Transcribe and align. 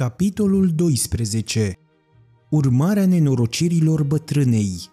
Capitolul 0.00 0.72
12 0.74 1.72
Urmarea 2.50 3.06
nenorocirilor 3.06 4.02
bătrânei 4.02 4.90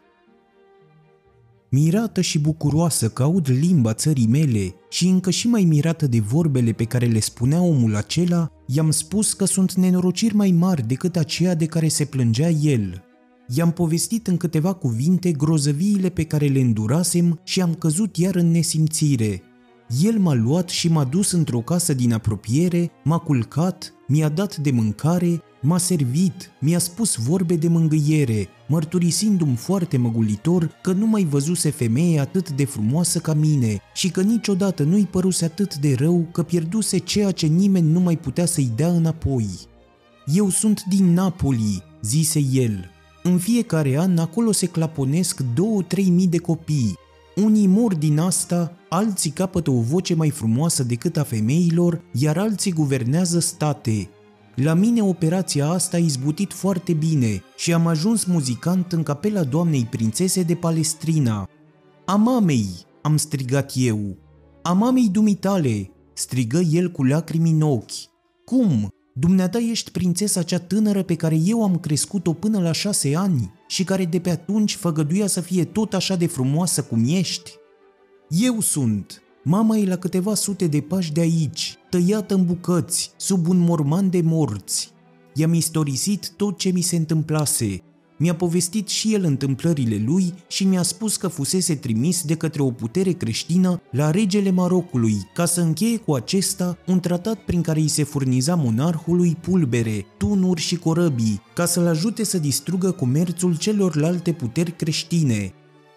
Mirată 1.69 2.21
și 2.21 2.39
bucuroasă 2.39 3.09
că 3.09 3.23
aud 3.23 3.49
limba 3.49 3.93
țării 3.93 4.27
mele 4.27 4.75
și 4.89 5.07
încă 5.07 5.29
și 5.29 5.47
mai 5.47 5.63
mirată 5.63 6.07
de 6.07 6.19
vorbele 6.19 6.71
pe 6.71 6.83
care 6.83 7.05
le 7.05 7.19
spunea 7.19 7.61
omul 7.61 7.95
acela, 7.95 8.51
i-am 8.65 8.91
spus 8.91 9.33
că 9.33 9.45
sunt 9.45 9.73
nenorociri 9.73 10.35
mai 10.35 10.51
mari 10.51 10.87
decât 10.87 11.15
aceea 11.15 11.55
de 11.55 11.65
care 11.65 11.87
se 11.87 12.05
plângea 12.05 12.49
el. 12.49 13.03
I-am 13.47 13.71
povestit 13.71 14.27
în 14.27 14.37
câteva 14.37 14.73
cuvinte 14.73 15.31
grozăviile 15.31 16.09
pe 16.09 16.23
care 16.23 16.47
le 16.47 16.59
îndurasem 16.59 17.39
și 17.43 17.61
am 17.61 17.73
căzut 17.73 18.17
iar 18.17 18.35
în 18.35 18.51
nesimțire. 18.51 19.41
El 19.87 20.19
m-a 20.19 20.33
luat 20.33 20.69
și 20.69 20.87
m-a 20.87 21.03
dus 21.03 21.31
într-o 21.31 21.59
casă 21.59 21.93
din 21.93 22.13
apropiere, 22.13 22.91
m-a 23.03 23.17
culcat, 23.17 23.93
mi-a 24.07 24.29
dat 24.29 24.57
de 24.57 24.71
mâncare, 24.71 25.41
m-a 25.61 25.77
servit, 25.77 26.51
mi-a 26.59 26.79
spus 26.79 27.15
vorbe 27.15 27.55
de 27.55 27.67
mângâiere, 27.67 28.47
mărturisindu-mi 28.67 29.55
foarte 29.55 29.97
măgulitor 29.97 30.71
că 30.81 30.91
nu 30.91 31.05
mai 31.05 31.23
văzuse 31.23 31.69
femeie 31.69 32.19
atât 32.19 32.49
de 32.49 32.65
frumoasă 32.65 33.19
ca 33.19 33.33
mine 33.33 33.79
și 33.93 34.09
că 34.09 34.21
niciodată 34.21 34.83
nu-i 34.83 35.05
păruse 35.05 35.45
atât 35.45 35.75
de 35.75 35.93
rău 35.93 36.27
că 36.31 36.43
pierduse 36.43 36.97
ceea 36.97 37.31
ce 37.31 37.45
nimeni 37.45 37.91
nu 37.91 37.99
mai 37.99 38.17
putea 38.17 38.45
să-i 38.45 38.71
dea 38.75 38.89
înapoi. 38.89 39.47
Eu 40.25 40.49
sunt 40.49 40.83
din 40.89 41.13
Napoli, 41.13 41.83
zise 42.01 42.39
el. 42.51 42.91
În 43.23 43.37
fiecare 43.37 43.97
an 43.97 44.17
acolo 44.17 44.51
se 44.51 44.65
claponesc 44.65 45.41
două-trei 45.53 46.09
mii 46.09 46.27
de 46.27 46.37
copii. 46.37 46.95
Unii 47.43 47.67
mor 47.67 47.95
din 47.95 48.19
asta, 48.19 48.71
alții 48.89 49.31
capătă 49.31 49.71
o 49.71 49.81
voce 49.81 50.15
mai 50.15 50.29
frumoasă 50.29 50.83
decât 50.83 51.17
a 51.17 51.23
femeilor, 51.23 52.01
iar 52.11 52.37
alții 52.37 52.71
guvernează 52.71 53.39
state. 53.39 54.09
La 54.55 54.73
mine 54.73 55.03
operația 55.03 55.67
asta 55.67 55.97
a 55.97 55.99
izbutit 55.99 56.53
foarte 56.53 56.93
bine 56.93 57.43
și 57.57 57.73
am 57.73 57.87
ajuns 57.87 58.23
muzicant 58.23 58.91
în 58.91 59.03
capela 59.03 59.43
doamnei 59.43 59.87
prințese 59.89 60.43
de 60.43 60.55
Palestrina. 60.55 61.49
A 62.05 62.15
mamei, 62.15 62.67
am 63.01 63.17
strigat 63.17 63.71
eu. 63.75 64.17
A 64.61 64.71
mamei 64.71 65.09
dumitale, 65.09 65.91
strigă 66.13 66.59
el 66.59 66.91
cu 66.91 67.03
lacrimi 67.03 67.49
în 67.49 67.61
ochi. 67.61 67.91
Cum? 68.45 68.87
Dumneata 69.13 69.57
ești 69.57 69.91
prințesa 69.91 70.43
cea 70.43 70.59
tânără 70.59 71.03
pe 71.03 71.15
care 71.15 71.37
eu 71.45 71.63
am 71.63 71.77
crescut-o 71.77 72.33
până 72.33 72.59
la 72.59 72.71
șase 72.71 73.15
ani 73.15 73.55
și 73.67 73.83
care 73.83 74.05
de 74.05 74.19
pe 74.19 74.29
atunci 74.29 74.75
făgăduia 74.75 75.27
să 75.27 75.41
fie 75.41 75.65
tot 75.65 75.93
așa 75.93 76.15
de 76.15 76.27
frumoasă 76.27 76.83
cum 76.83 77.03
ești? 77.07 77.51
Eu 78.29 78.59
sunt. 78.59 79.21
Mama 79.43 79.77
e 79.77 79.87
la 79.87 79.97
câteva 79.97 80.33
sute 80.33 80.67
de 80.67 80.81
pași 80.81 81.11
de 81.11 81.19
aici, 81.21 81.77
tăiată 81.89 82.33
în 82.33 82.45
bucăți, 82.45 83.11
sub 83.17 83.47
un 83.47 83.57
morman 83.57 84.09
de 84.09 84.21
morți. 84.21 84.91
I-am 85.33 85.53
istorisit 85.53 86.33
tot 86.35 86.57
ce 86.57 86.69
mi 86.69 86.81
se 86.81 86.95
întâmplase. 86.95 87.81
Mi-a 88.19 88.35
povestit 88.35 88.87
și 88.87 89.13
el 89.13 89.23
întâmplările 89.23 90.01
lui 90.05 90.33
și 90.47 90.65
mi-a 90.65 90.81
spus 90.81 91.17
că 91.17 91.27
fusese 91.27 91.75
trimis 91.75 92.23
de 92.23 92.35
către 92.35 92.61
o 92.61 92.71
putere 92.71 93.11
creștină 93.11 93.81
la 93.91 94.11
regele 94.11 94.51
Marocului 94.51 95.15
ca 95.33 95.45
să 95.45 95.61
încheie 95.61 95.97
cu 95.97 96.13
acesta 96.13 96.77
un 96.87 96.99
tratat 96.99 97.37
prin 97.37 97.61
care 97.61 97.79
îi 97.79 97.87
se 97.87 98.03
furniza 98.03 98.55
monarhului 98.55 99.37
pulbere, 99.41 100.05
tunuri 100.17 100.61
și 100.61 100.75
corăbii, 100.75 101.41
ca 101.55 101.65
să-l 101.65 101.87
ajute 101.87 102.23
să 102.23 102.37
distrugă 102.37 102.91
comerțul 102.91 103.57
celorlalte 103.57 104.31
puteri 104.31 104.71
creștine. 104.71 105.53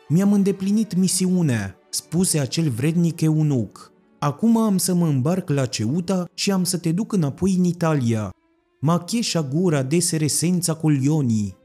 Mi-am 0.08 0.32
îndeplinit 0.32 0.96
misiunea, 0.96 1.76
spuse 1.90 2.38
acel 2.38 2.68
vrednic 2.68 3.20
eunuc. 3.20 3.92
Acum 4.18 4.56
am 4.56 4.78
să 4.78 4.94
mă 4.94 5.06
îmbarc 5.06 5.48
la 5.48 5.66
Ceuta 5.66 6.28
și 6.34 6.50
am 6.50 6.64
să 6.64 6.78
te 6.78 6.92
duc 6.92 7.12
înapoi 7.12 7.54
în 7.58 7.64
Italia. 7.64 8.34
Machieșa 8.80 9.42
gura 9.42 9.82
desere 9.82 10.26
senza 10.26 10.74
colionii. 10.74 11.59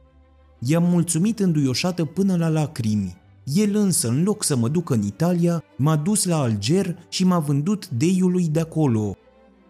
I-am 0.59 0.84
mulțumit 0.84 1.39
înduioșată 1.39 2.06
până 2.06 2.36
la 2.36 2.48
lacrimi. 2.48 3.17
El 3.44 3.75
însă, 3.75 4.07
în 4.07 4.24
loc 4.24 4.44
să 4.44 4.56
mă 4.56 4.69
ducă 4.69 4.94
în 4.94 5.03
Italia, 5.03 5.63
m-a 5.78 5.96
dus 5.96 6.25
la 6.25 6.38
Alger 6.38 6.97
și 7.09 7.25
m-a 7.25 7.40
vândut 7.40 7.88
deiului 7.90 8.47
de 8.47 8.59
acolo. 8.59 9.16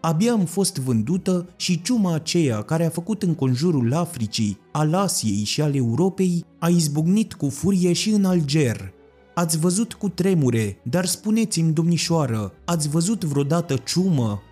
Abia 0.00 0.32
am 0.32 0.44
fost 0.44 0.76
vândută 0.76 1.46
și 1.56 1.82
ciuma 1.82 2.14
aceea 2.14 2.62
care 2.62 2.86
a 2.86 2.90
făcut 2.90 3.22
în 3.22 3.34
conjurul 3.34 3.94
Africii, 3.94 4.58
al 4.72 4.94
Asiei 4.94 5.44
și 5.44 5.60
al 5.62 5.74
Europei 5.74 6.44
a 6.58 6.68
izbucnit 6.68 7.34
cu 7.34 7.48
furie 7.48 7.92
și 7.92 8.10
în 8.10 8.24
Alger– 8.24 8.90
Ați 9.38 9.58
văzut 9.58 9.94
cu 9.94 10.08
tremure, 10.08 10.78
dar 10.82 11.04
spuneți-mi, 11.04 11.72
domnișoară, 11.72 12.52
ați 12.64 12.88
văzut 12.88 13.24
vreodată 13.24 13.76
ciumă? 13.76 14.42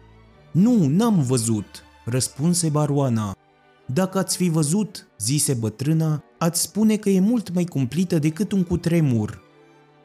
Nu, 0.53 0.87
n-am 0.87 1.23
văzut, 1.23 1.67
răspunse 2.05 2.69
baroana. 2.69 3.37
Dacă 3.87 4.19
ați 4.19 4.37
fi 4.37 4.49
văzut, 4.49 5.09
zise 5.19 5.55
bătrâna, 5.55 6.23
ați 6.45 6.61
spune 6.61 6.97
că 6.97 7.09
e 7.09 7.21
mult 7.21 7.55
mai 7.55 7.65
cumplită 7.65 8.19
decât 8.19 8.53
un 8.53 8.63
cutremur. 8.63 9.43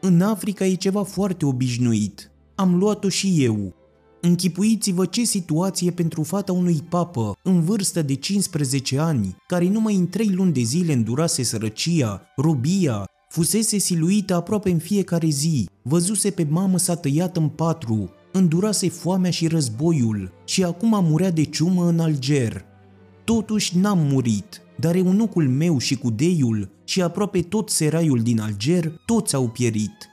În 0.01 0.21
Africa 0.21 0.65
e 0.65 0.73
ceva 0.73 1.03
foarte 1.03 1.45
obișnuit. 1.45 2.31
Am 2.55 2.77
luat-o 2.77 3.09
și 3.09 3.43
eu. 3.43 3.73
Închipuiți-vă 4.21 5.05
ce 5.05 5.23
situație 5.23 5.91
pentru 5.91 6.23
fata 6.23 6.51
unui 6.51 6.83
papă 6.89 7.37
în 7.43 7.61
vârstă 7.61 8.01
de 8.01 8.13
15 8.13 8.99
ani, 8.99 9.35
care 9.47 9.69
numai 9.69 9.95
în 9.95 10.07
trei 10.07 10.29
luni 10.29 10.53
de 10.53 10.61
zile 10.61 10.93
îndurase 10.93 11.43
sărăcia, 11.43 12.21
robia, 12.35 13.05
Fusese 13.29 13.77
siluită 13.77 14.35
aproape 14.35 14.69
în 14.69 14.77
fiecare 14.77 15.27
zi, 15.27 15.69
văzuse 15.81 16.29
pe 16.29 16.47
mamă 16.49 16.77
sa 16.77 16.95
tăiat 16.95 17.37
în 17.37 17.47
patru, 17.47 18.09
îndurase 18.31 18.89
foamea 18.89 19.31
și 19.31 19.47
războiul 19.47 20.31
și 20.45 20.63
acum 20.63 21.03
murea 21.03 21.31
de 21.31 21.43
ciumă 21.43 21.87
în 21.87 21.99
Alger. 21.99 22.65
Totuși 23.23 23.77
n-am 23.77 23.99
murit, 23.99 24.61
dar 24.79 24.95
eunucul 24.95 25.49
meu 25.49 25.77
și 25.77 25.97
cudeiul 25.97 26.69
și 26.83 27.01
aproape 27.01 27.41
tot 27.41 27.69
seraiul 27.69 28.19
din 28.19 28.39
Alger, 28.39 29.01
toți 29.05 29.35
au 29.35 29.47
pierit. 29.47 30.07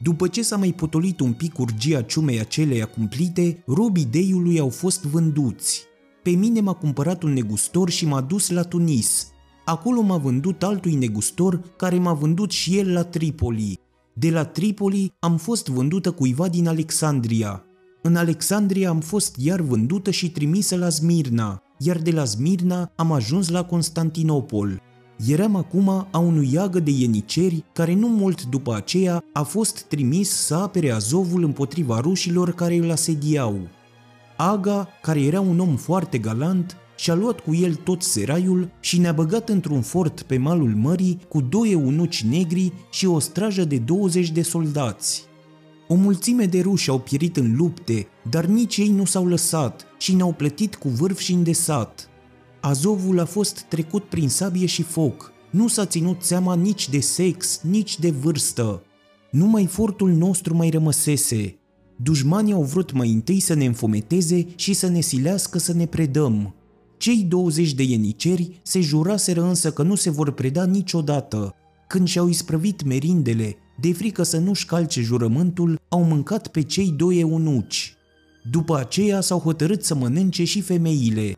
După 0.00 0.28
ce 0.28 0.42
s-a 0.42 0.56
mai 0.56 0.72
potolit 0.72 1.20
un 1.20 1.32
pic 1.32 1.58
urgia 1.58 2.02
ciumei 2.02 2.40
aceleia 2.40 2.86
cumplite, 2.86 3.62
robii 3.66 4.04
deiului 4.04 4.58
au 4.58 4.68
fost 4.68 5.02
vânduți. 5.04 5.82
Pe 6.22 6.30
mine 6.30 6.60
m-a 6.60 6.72
cumpărat 6.72 7.22
un 7.22 7.32
negustor 7.32 7.90
și 7.90 8.06
m-a 8.06 8.20
dus 8.20 8.50
la 8.50 8.62
Tunis, 8.62 9.32
Acolo 9.68 10.00
m-a 10.00 10.16
vândut 10.16 10.62
altui 10.62 10.94
negustor 10.94 11.60
care 11.76 11.98
m-a 11.98 12.12
vândut 12.12 12.50
și 12.50 12.78
el 12.78 12.92
la 12.92 13.02
Tripoli. 13.02 13.80
De 14.14 14.30
la 14.30 14.44
Tripoli 14.44 15.14
am 15.18 15.36
fost 15.36 15.68
vândută 15.68 16.10
cuiva 16.10 16.48
din 16.48 16.68
Alexandria. 16.68 17.64
În 18.02 18.16
Alexandria 18.16 18.88
am 18.88 19.00
fost 19.00 19.36
iar 19.36 19.60
vândută 19.60 20.10
și 20.10 20.30
trimisă 20.30 20.76
la 20.76 20.88
Smirna, 20.88 21.62
iar 21.78 21.98
de 21.98 22.10
la 22.10 22.24
Smirna 22.24 22.90
am 22.96 23.12
ajuns 23.12 23.48
la 23.48 23.64
Constantinopol. 23.64 24.80
Eram 25.26 25.56
acum 25.56 25.88
a 26.10 26.18
unui 26.18 26.52
iagă 26.52 26.80
de 26.80 26.90
ieniceri 26.90 27.64
care 27.72 27.94
nu 27.94 28.08
mult 28.08 28.44
după 28.44 28.74
aceea 28.74 29.24
a 29.32 29.42
fost 29.42 29.82
trimis 29.82 30.30
să 30.30 30.54
apere 30.54 30.90
Azovul 30.90 31.42
împotriva 31.42 32.00
rușilor 32.00 32.52
care 32.52 32.76
îl 32.76 32.90
asediau. 32.90 33.58
Aga, 34.36 34.88
care 35.02 35.20
era 35.20 35.40
un 35.40 35.58
om 35.58 35.76
foarte 35.76 36.18
galant, 36.18 36.76
și-a 36.98 37.14
luat 37.14 37.40
cu 37.40 37.54
el 37.54 37.74
tot 37.74 38.02
seraiul 38.02 38.70
și 38.80 38.98
ne-a 38.98 39.12
băgat 39.12 39.48
într-un 39.48 39.80
fort 39.80 40.22
pe 40.22 40.36
malul 40.36 40.74
mării 40.74 41.20
cu 41.28 41.40
doi 41.40 41.70
eunuci 41.70 42.24
negri 42.24 42.72
și 42.90 43.06
o 43.06 43.18
strajă 43.18 43.64
de 43.64 43.78
20 43.78 44.30
de 44.30 44.42
soldați. 44.42 45.24
O 45.88 45.94
mulțime 45.94 46.44
de 46.44 46.60
ruși 46.60 46.90
au 46.90 46.98
pierit 46.98 47.36
în 47.36 47.56
lupte, 47.56 48.06
dar 48.30 48.44
nici 48.44 48.76
ei 48.76 48.88
nu 48.88 49.04
s-au 49.04 49.26
lăsat 49.26 49.86
și 49.98 50.14
ne-au 50.14 50.32
plătit 50.32 50.74
cu 50.74 50.88
vârf 50.88 51.18
și 51.18 51.32
îndesat. 51.32 52.08
Azovul 52.60 53.18
a 53.18 53.24
fost 53.24 53.60
trecut 53.60 54.04
prin 54.04 54.28
sabie 54.28 54.66
și 54.66 54.82
foc, 54.82 55.32
nu 55.50 55.68
s-a 55.68 55.86
ținut 55.86 56.22
seama 56.22 56.54
nici 56.54 56.88
de 56.88 57.00
sex, 57.00 57.60
nici 57.62 57.98
de 57.98 58.10
vârstă. 58.10 58.82
Numai 59.30 59.66
fortul 59.66 60.12
nostru 60.12 60.54
mai 60.56 60.68
rămăsese. 60.68 61.58
Dușmanii 61.96 62.52
au 62.52 62.62
vrut 62.62 62.92
mai 62.92 63.10
întâi 63.10 63.40
să 63.40 63.54
ne 63.54 63.64
înfometeze 63.64 64.46
și 64.54 64.72
să 64.72 64.88
ne 64.88 65.00
silească 65.00 65.58
să 65.58 65.72
ne 65.72 65.86
predăm. 65.86 66.54
Cei 66.96 67.24
20 67.28 67.72
de 67.72 67.82
ieniceri 67.82 68.60
se 68.62 68.80
juraseră 68.80 69.42
însă 69.42 69.72
că 69.72 69.82
nu 69.82 69.94
se 69.94 70.10
vor 70.10 70.32
preda 70.32 70.64
niciodată. 70.64 71.54
Când 71.86 72.08
și-au 72.08 72.28
isprăvit 72.28 72.84
merindele, 72.84 73.56
de 73.80 73.92
frică 73.92 74.22
să 74.22 74.38
nu-și 74.38 74.66
calce 74.66 75.02
jurământul, 75.02 75.80
au 75.88 76.02
mâncat 76.02 76.48
pe 76.48 76.62
cei 76.62 76.90
doi 76.96 77.18
eunuci. 77.18 77.94
După 78.50 78.78
aceea 78.78 79.20
s-au 79.20 79.38
hotărât 79.38 79.84
să 79.84 79.94
mănânce 79.94 80.44
și 80.44 80.60
femeile. 80.60 81.32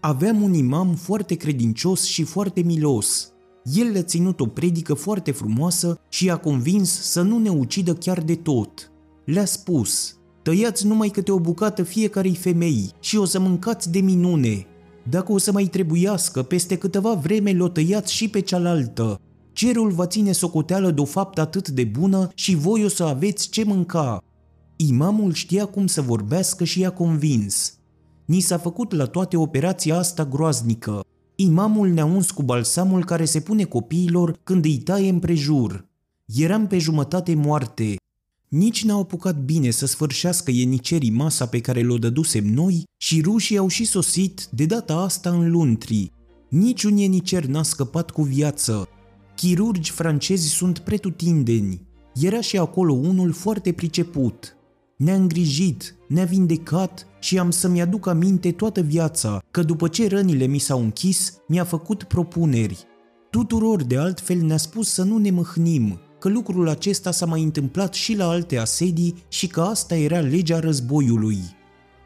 Aveam 0.00 0.42
un 0.42 0.54
imam 0.54 0.94
foarte 0.94 1.34
credincios 1.34 2.04
și 2.04 2.22
foarte 2.22 2.60
milos. 2.60 3.32
El 3.64 3.90
le-a 3.90 4.02
ținut 4.02 4.40
o 4.40 4.46
predică 4.46 4.94
foarte 4.94 5.30
frumoasă 5.30 6.00
și 6.08 6.24
i-a 6.24 6.36
convins 6.36 7.00
să 7.00 7.22
nu 7.22 7.38
ne 7.38 7.48
ucidă 7.48 7.94
chiar 7.94 8.22
de 8.22 8.34
tot. 8.34 8.92
Le-a 9.24 9.44
spus, 9.44 10.16
tăiați 10.42 10.86
numai 10.86 11.08
câte 11.08 11.32
o 11.32 11.38
bucată 11.38 11.82
fiecarei 11.82 12.34
femei 12.34 12.90
și 13.00 13.16
o 13.16 13.24
să 13.24 13.40
mâncați 13.40 13.90
de 13.90 14.00
minune, 14.00 14.66
dacă 15.08 15.32
o 15.32 15.38
să 15.38 15.52
mai 15.52 15.64
trebuiască, 15.64 16.42
peste 16.42 16.78
câteva 16.78 17.14
vreme 17.14 17.52
l-o 17.52 17.68
tăiați 17.68 18.12
și 18.12 18.28
pe 18.28 18.40
cealaltă. 18.40 19.20
Cerul 19.52 19.90
va 19.90 20.06
ține 20.06 20.32
socoteală 20.32 20.90
de 20.90 21.00
o 21.00 21.04
faptă 21.04 21.40
atât 21.40 21.68
de 21.68 21.84
bună 21.84 22.28
și 22.34 22.54
voi 22.54 22.84
o 22.84 22.88
să 22.88 23.04
aveți 23.04 23.48
ce 23.48 23.64
mânca. 23.64 24.22
Imamul 24.76 25.32
știa 25.32 25.64
cum 25.64 25.86
să 25.86 26.02
vorbească 26.02 26.64
și 26.64 26.80
i-a 26.80 26.90
convins. 26.90 27.78
Ni 28.24 28.40
s-a 28.40 28.58
făcut 28.58 28.92
la 28.92 29.04
toate 29.04 29.36
operația 29.36 29.96
asta 29.98 30.24
groaznică. 30.24 31.04
Imamul 31.36 31.88
ne-a 31.88 32.04
uns 32.04 32.30
cu 32.30 32.42
balsamul 32.42 33.04
care 33.04 33.24
se 33.24 33.40
pune 33.40 33.64
copiilor 33.64 34.40
când 34.42 34.64
îi 34.64 34.78
taie 34.78 35.08
împrejur. 35.08 35.88
Eram 36.26 36.66
pe 36.66 36.78
jumătate 36.78 37.34
moarte. 37.34 37.96
Nici 38.48 38.84
n-au 38.84 39.00
apucat 39.00 39.44
bine 39.44 39.70
să 39.70 39.86
sfârșească 39.86 40.50
ienicerii 40.50 41.10
masa 41.10 41.46
pe 41.46 41.60
care 41.60 41.82
l-o 41.82 41.98
dădusem 41.98 42.46
noi 42.46 42.84
și 42.96 43.20
rușii 43.20 43.56
au 43.56 43.68
și 43.68 43.84
sosit 43.84 44.48
de 44.50 44.66
data 44.66 44.94
asta 44.94 45.30
în 45.30 45.50
luntri. 45.50 46.12
Niciun 46.48 46.96
ienicer 46.96 47.44
n-a 47.44 47.62
scăpat 47.62 48.10
cu 48.10 48.22
viață. 48.22 48.88
Chirurgi 49.34 49.90
francezi 49.90 50.48
sunt 50.48 50.78
pretutindeni. 50.78 51.80
Era 52.14 52.40
și 52.40 52.58
acolo 52.58 52.92
unul 52.92 53.32
foarte 53.32 53.72
priceput. 53.72 54.56
Ne-a 54.96 55.14
îngrijit, 55.14 55.96
ne-a 56.08 56.24
vindecat 56.24 57.06
și 57.20 57.38
am 57.38 57.50
să-mi 57.50 57.80
aduc 57.80 58.06
aminte 58.06 58.52
toată 58.52 58.80
viața 58.80 59.42
că 59.50 59.62
după 59.62 59.88
ce 59.88 60.08
rănile 60.08 60.46
mi 60.46 60.58
s-au 60.58 60.80
închis, 60.80 61.38
mi-a 61.48 61.64
făcut 61.64 62.02
propuneri. 62.02 62.84
Tuturor 63.30 63.82
de 63.82 63.96
altfel 63.96 64.40
ne-a 64.40 64.56
spus 64.56 64.88
să 64.88 65.02
nu 65.02 65.18
ne 65.18 65.30
mâhnim, 65.30 66.00
că 66.18 66.28
lucrul 66.28 66.68
acesta 66.68 67.10
s-a 67.10 67.26
mai 67.26 67.42
întâmplat 67.42 67.94
și 67.94 68.16
la 68.16 68.28
alte 68.28 68.58
asedii 68.58 69.14
și 69.28 69.46
că 69.46 69.60
asta 69.60 69.96
era 69.96 70.18
legea 70.20 70.58
războiului. 70.58 71.38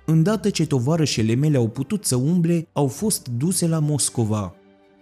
Îndată 0.07 0.51
ce 0.51 0.67
tovarășele 0.67 1.35
mele 1.35 1.57
au 1.57 1.69
putut 1.69 2.05
să 2.05 2.17
umble, 2.17 2.69
au 2.73 2.87
fost 2.87 3.29
duse 3.29 3.67
la 3.67 3.79
Moscova. 3.79 4.55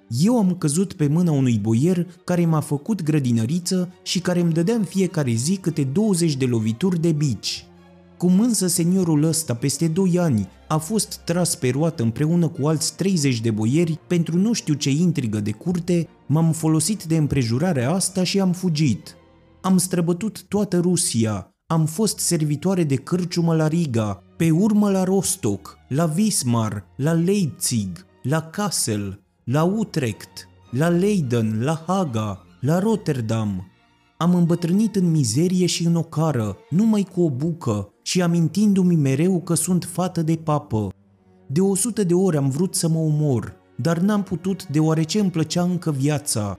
Eu 0.09 0.39
am 0.39 0.57
căzut 0.57 0.93
pe 0.93 1.07
mâna 1.07 1.33
unui 1.33 1.59
boier 1.59 2.07
care 2.25 2.47
m-a 2.47 2.61
făcut 2.61 3.03
grădinăriță 3.03 3.93
și 4.03 4.21
care 4.21 4.41
îmi 4.41 4.53
dădea 4.53 4.75
în 4.75 4.85
fiecare 4.85 5.33
zi 5.33 5.57
câte 5.57 5.85
20 5.85 6.37
de 6.37 6.45
lovituri 6.47 7.01
de 7.01 7.13
bici. 7.13 7.67
Cum 8.17 8.41
însă 8.41 8.67
seniorul 8.67 9.23
ăsta, 9.23 9.55
peste 9.55 9.89
2 9.89 10.19
ani, 10.19 10.49
a 10.69 10.77
fost 10.77 11.21
tras 11.25 11.55
pe 11.55 11.71
roată 11.71 12.03
împreună 12.03 12.49
cu 12.49 12.67
alți 12.67 12.97
30 12.97 13.41
de 13.41 13.51
boieri 13.51 13.99
pentru 14.07 14.37
nu 14.37 14.53
știu 14.53 14.75
ce 14.75 14.91
intrigă 14.91 15.41
de 15.41 15.51
curte, 15.51 16.09
m-am 16.27 16.53
folosit 16.53 17.05
de 17.05 17.17
împrejurarea 17.17 17.91
asta 17.91 18.23
și 18.23 18.41
am 18.41 18.53
fugit. 18.53 19.17
Am 19.61 19.79
străbătut 19.79 20.45
toată 20.49 20.79
Rusia, 20.79 21.55
am 21.67 21.87
fost 21.87 22.19
servitoare 22.19 22.85
de 22.85 22.95
cârciumă 22.95 23.55
la 23.55 23.69
Riga, 23.69 24.23
pe 24.37 24.51
urmă 24.51 24.91
la 24.91 25.05
Rostock, 25.05 25.79
la 25.89 26.13
Wismar, 26.17 26.85
la 26.97 27.13
Leipzig, 27.13 28.07
la 28.23 28.41
Kassel, 28.41 29.23
la 29.45 29.63
Utrecht, 29.63 30.49
la 30.71 30.89
Leiden, 30.89 31.63
la 31.63 31.85
Haga, 31.87 32.47
la 32.61 32.79
Rotterdam. 32.79 33.71
Am 34.17 34.35
îmbătrânit 34.35 34.97
în 34.97 35.11
mizerie 35.11 35.67
și 35.67 35.87
în 35.87 35.95
ocară, 35.95 36.57
numai 36.71 37.09
cu 37.13 37.23
o 37.23 37.31
bucă, 37.31 37.91
și 38.07 38.23
amintindu-mi 38.23 38.97
mereu 38.97 39.41
că 39.41 39.55
sunt 39.55 39.85
fată 39.85 40.23
de 40.23 40.37
papă. 40.37 40.93
De 41.47 41.61
o 41.61 41.75
sută 41.75 42.05
de 42.05 42.15
ori 42.15 42.37
am 42.37 42.49
vrut 42.49 42.75
să 42.75 42.89
mă 42.89 42.99
omor, 42.99 43.57
dar 43.77 43.99
n-am 43.99 44.23
putut 44.23 44.67
deoarece 44.67 45.21
îmi 45.21 45.31
plăcea 45.31 45.63
încă 45.63 45.91
viața. 45.91 46.59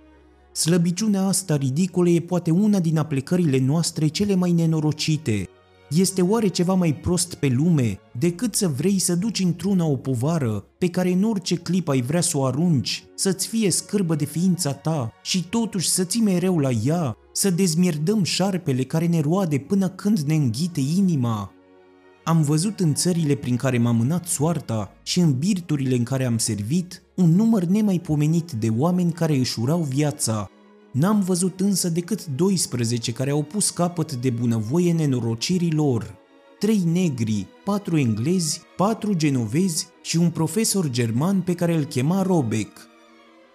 Slăbiciunea 0.52 1.26
asta 1.26 1.56
ridicolă 1.56 2.10
e 2.10 2.20
poate 2.20 2.52
una 2.52 2.80
din 2.80 2.98
aplicările 2.98 3.60
noastre 3.60 4.08
cele 4.08 4.36
mai 4.36 4.52
nenorocite. 4.52 5.50
Este 5.90 6.22
oare 6.22 6.48
ceva 6.48 6.74
mai 6.74 6.94
prost 6.94 7.34
pe 7.34 7.48
lume 7.48 8.00
decât 8.20 8.56
să 8.56 8.68
vrei 8.68 9.00
să 9.00 9.16
duci 9.16 9.40
într-una 9.40 9.86
o 9.86 9.96
povară 9.96 10.66
pe 10.78 10.90
care 10.90 11.12
în 11.12 11.24
orice 11.24 11.56
clip 11.56 11.88
ai 11.88 12.02
vrea 12.02 12.22
să 12.22 12.38
o 12.38 12.46
arunci, 12.46 13.04
să-ți 13.16 13.48
fie 13.48 13.72
scârbă 13.72 14.16
de 14.16 14.26
ființa 14.26 14.74
ta 14.74 15.14
și 15.24 15.44
totuși 15.50 15.90
să 15.90 16.04
ții 16.04 16.22
mereu 16.22 16.60
la 16.60 16.70
ea, 16.70 17.18
să 17.32 17.50
dezmierdăm 17.50 18.24
șarpele 18.24 18.84
care 18.84 19.06
ne 19.06 19.20
roade 19.20 19.58
până 19.58 19.90
când 19.90 20.20
ne 20.20 20.36
înghite 20.36 20.80
inima? 20.80 21.52
Am 22.24 22.42
văzut 22.42 22.80
în 22.80 22.94
țările 22.94 23.36
prin 23.36 23.56
care 23.56 23.78
m-a 23.78 23.92
mânat 23.92 24.28
soarta 24.28 24.92
și 25.04 25.20
în 25.20 25.38
birturile 25.38 25.96
în 25.96 26.04
care 26.04 26.26
am 26.26 26.38
servit 26.38 27.02
un 27.16 27.36
număr 27.36 27.64
nemaipomenit 27.64 28.52
de 28.52 28.70
oameni 28.78 29.12
care 29.12 29.36
își 29.36 29.60
urau 29.60 29.82
viața. 29.82 30.50
N-am 31.00 31.20
văzut 31.20 31.60
însă 31.60 31.90
decât 31.90 32.26
12 32.26 33.12
care 33.12 33.30
au 33.30 33.44
pus 33.44 33.70
capăt 33.70 34.14
de 34.14 34.30
bunăvoie 34.30 34.94
nenorocirii 34.94 35.72
lor. 35.72 36.16
Trei 36.60 36.82
negri, 36.86 37.48
patru 37.64 37.98
englezi, 37.98 38.62
patru 38.78 39.14
genovezi 39.14 39.88
și 40.02 40.18
un 40.18 40.30
profesor 40.30 40.90
german 40.90 41.42
pe 41.42 41.54
care 41.54 41.76
îl 41.76 41.84
chema 41.84 42.22
Robeck. 42.22 42.88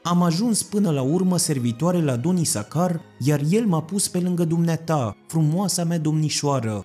Am 0.02 0.22
ajuns 0.22 0.62
până 0.62 0.90
la 0.90 1.02
urmă 1.02 1.36
servitoare 1.36 2.02
la 2.02 2.16
Doni 2.16 2.44
Sacar, 2.44 3.00
iar 3.18 3.40
el 3.50 3.66
m-a 3.66 3.82
pus 3.82 4.08
pe 4.08 4.18
lângă 4.18 4.44
dumneata, 4.44 5.16
frumoasa 5.26 5.84
mea 5.84 5.98
domnișoară. 5.98 6.84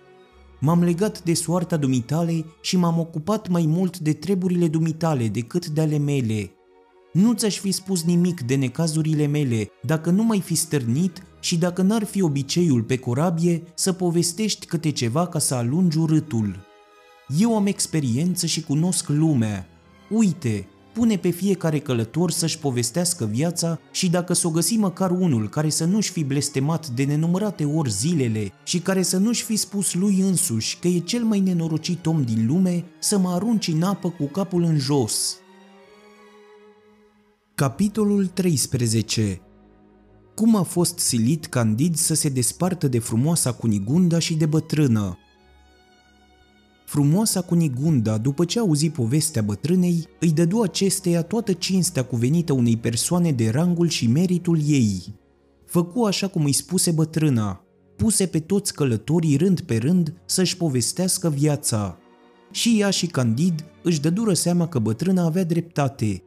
M-am 0.59 0.83
legat 0.83 1.23
de 1.23 1.33
soarta 1.33 1.77
dumitale 1.77 2.45
și 2.61 2.77
m-am 2.77 2.99
ocupat 2.99 3.47
mai 3.47 3.65
mult 3.65 3.99
de 3.99 4.13
treburile 4.13 4.67
dumitale 4.67 5.27
decât 5.27 5.67
de 5.67 5.81
ale 5.81 5.97
mele. 5.97 6.56
Nu 7.17 7.33
ți-aș 7.33 7.59
fi 7.59 7.71
spus 7.71 8.03
nimic 8.03 8.41
de 8.41 8.55
necazurile 8.55 9.25
mele 9.25 9.69
dacă 9.81 10.09
nu 10.09 10.23
mai 10.23 10.41
fi 10.41 10.55
stârnit 10.55 11.23
și 11.39 11.57
dacă 11.57 11.81
n-ar 11.81 12.03
fi 12.03 12.21
obiceiul 12.21 12.81
pe 12.83 12.97
corabie 12.97 13.63
să 13.73 13.93
povestești 13.93 14.65
câte 14.65 14.91
ceva 14.91 15.27
ca 15.27 15.39
să 15.39 15.55
alungi 15.55 15.97
urâtul. 15.97 16.59
Eu 17.37 17.55
am 17.55 17.65
experiență 17.65 18.45
și 18.45 18.63
cunosc 18.63 19.09
lumea. 19.09 19.67
Uite, 20.09 20.67
pune 20.93 21.17
pe 21.17 21.29
fiecare 21.29 21.79
călător 21.79 22.31
să-și 22.31 22.59
povestească 22.59 23.25
viața 23.25 23.79
și 23.91 24.09
dacă 24.09 24.33
s-o 24.33 24.49
găsi 24.49 24.75
măcar 24.75 25.11
unul 25.11 25.49
care 25.49 25.69
să 25.69 25.85
nu-și 25.85 26.11
fi 26.11 26.23
blestemat 26.23 26.87
de 26.87 27.03
nenumărate 27.03 27.65
ori 27.65 27.91
zilele 27.91 28.51
și 28.63 28.79
care 28.79 29.01
să 29.01 29.17
nu-și 29.17 29.43
fi 29.43 29.55
spus 29.55 29.93
lui 29.93 30.19
însuși 30.19 30.77
că 30.79 30.87
e 30.87 30.99
cel 30.99 31.23
mai 31.23 31.39
nenorocit 31.39 32.05
om 32.05 32.23
din 32.23 32.45
lume, 32.47 32.83
să 32.99 33.17
mă 33.17 33.29
arunci 33.29 33.67
în 33.67 33.83
apă 33.83 34.09
cu 34.09 34.25
capul 34.25 34.63
în 34.63 34.77
jos. 34.77 35.37
Capitolul 37.59 38.25
13 38.25 39.41
Cum 40.35 40.55
a 40.55 40.61
fost 40.61 40.99
silit 40.99 41.45
Candid 41.45 41.95
să 41.95 42.13
se 42.13 42.29
despartă 42.29 42.87
de 42.87 42.99
frumoasa 42.99 43.51
Cunigunda 43.51 44.19
și 44.19 44.35
de 44.35 44.45
bătrână? 44.45 45.17
Frumoasa 46.85 47.41
Cunigunda, 47.41 48.17
după 48.17 48.45
ce 48.45 48.59
auzi 48.59 48.89
povestea 48.89 49.41
bătrânei, 49.41 50.07
îi 50.19 50.31
dădu 50.31 50.61
acesteia 50.61 51.21
toată 51.21 51.53
cinstea 51.53 52.03
cuvenită 52.03 52.53
unei 52.53 52.77
persoane 52.77 53.31
de 53.31 53.49
rangul 53.49 53.87
și 53.87 54.07
meritul 54.07 54.59
ei. 54.65 55.15
Făcu 55.65 56.03
așa 56.03 56.27
cum 56.27 56.43
îi 56.43 56.53
spuse 56.53 56.91
bătrâna, 56.91 57.65
puse 57.95 58.25
pe 58.25 58.39
toți 58.39 58.73
călătorii 58.73 59.37
rând 59.37 59.59
pe 59.61 59.77
rând 59.77 60.13
să-și 60.25 60.57
povestească 60.57 61.29
viața. 61.29 61.97
Și 62.51 62.79
ea 62.79 62.89
și 62.89 63.07
Candid 63.07 63.65
își 63.83 64.01
dădură 64.01 64.33
seama 64.33 64.67
că 64.67 64.79
bătrâna 64.79 65.23
avea 65.23 65.43
dreptate. 65.43 66.21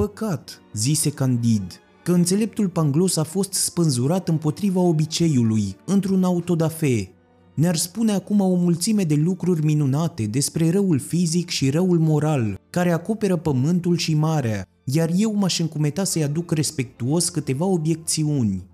Păcat, 0.00 0.62
zise 0.72 1.10
Candid, 1.10 1.80
că 2.02 2.12
înțeleptul 2.12 2.68
panglos 2.68 3.16
a 3.16 3.22
fost 3.22 3.52
spânzurat 3.52 4.28
împotriva 4.28 4.80
obiceiului, 4.80 5.76
într-un 5.84 6.24
autodafe, 6.24 7.12
ne-ar 7.54 7.76
spune 7.76 8.12
acum 8.12 8.40
o 8.40 8.54
mulțime 8.54 9.04
de 9.04 9.14
lucruri 9.14 9.64
minunate 9.64 10.26
despre 10.26 10.70
răul 10.70 10.98
fizic 10.98 11.48
și 11.48 11.70
răul 11.70 11.98
moral, 11.98 12.60
care 12.70 12.92
acoperă 12.92 13.36
pământul 13.36 13.96
și 13.96 14.14
marea, 14.14 14.66
iar 14.84 15.10
eu 15.16 15.34
m-aș 15.34 15.58
încumeta 15.58 16.04
să-i 16.04 16.24
aduc 16.24 16.50
respectuos 16.50 17.28
câteva 17.28 17.64
obiecțiuni. 17.64 18.64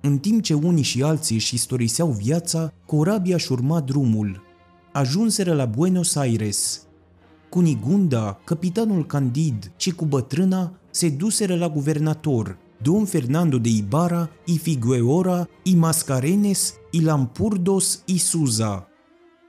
În 0.00 0.18
timp 0.18 0.42
ce 0.42 0.54
unii 0.54 0.82
și 0.82 1.02
alții 1.02 1.36
își 1.36 1.54
istoriseau 1.54 2.10
viața, 2.10 2.72
corabia 2.86 3.34
își 3.34 3.52
urma 3.52 3.80
drumul. 3.80 4.42
Ajunseră 4.92 5.54
la 5.54 5.64
Buenos 5.64 6.14
Aires. 6.14 6.86
Cunigunda, 7.52 8.40
capitanul 8.44 9.06
Candid 9.06 9.72
și 9.76 9.90
cu 9.90 10.04
bătrâna 10.04 10.72
se 10.90 11.08
duseră 11.08 11.56
la 11.56 11.68
guvernator, 11.68 12.58
Don 12.82 13.04
Fernando 13.04 13.58
de 13.58 13.68
Ibarra 13.68 14.30
y 14.44 14.58
Figueora 14.58 15.48
y 15.62 15.74
Mascarenes 15.74 16.74
y 16.90 17.00
Lampurdos 17.00 18.02
y 18.06 18.18
Suza. 18.18 18.88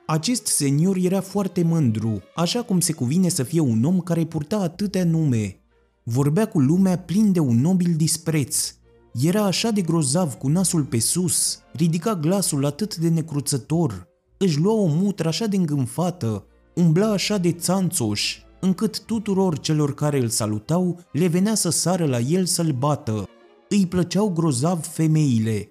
Acest 0.05 0.45
senior 0.45 0.97
era 0.97 1.21
foarte 1.21 1.63
mândru, 1.63 2.21
așa 2.35 2.61
cum 2.61 2.79
se 2.79 2.93
cuvine 2.93 3.29
să 3.29 3.43
fie 3.43 3.59
un 3.59 3.83
om 3.83 3.99
care 3.99 4.25
purta 4.25 4.57
atâtea 4.57 5.03
nume. 5.03 5.59
Vorbea 6.03 6.47
cu 6.47 6.59
lumea 6.59 6.97
plin 6.97 7.31
de 7.31 7.39
un 7.39 7.61
nobil 7.61 7.93
dispreț. 7.95 8.75
Era 9.21 9.43
așa 9.43 9.71
de 9.71 9.81
grozav 9.81 10.33
cu 10.33 10.47
nasul 10.47 10.83
pe 10.83 10.99
sus, 10.99 11.59
ridica 11.73 12.15
glasul 12.15 12.65
atât 12.65 12.95
de 12.95 13.09
necruțător, 13.09 14.07
își 14.37 14.59
lua 14.59 14.73
o 14.73 14.85
mutră 14.85 15.27
așa 15.27 15.45
de 15.45 15.57
îngânfată, 15.57 16.45
umbla 16.75 17.11
așa 17.11 17.37
de 17.37 17.51
țanțoș, 17.51 18.37
încât 18.59 19.01
tuturor 19.05 19.59
celor 19.59 19.93
care 19.93 20.19
îl 20.19 20.27
salutau 20.27 20.99
le 21.11 21.27
venea 21.27 21.55
să 21.55 21.69
sară 21.69 22.05
la 22.05 22.19
el 22.19 22.45
să-l 22.45 22.71
bată. 22.71 23.29
Îi 23.69 23.87
plăceau 23.87 24.29
grozav 24.29 24.85
femeile. 24.85 25.67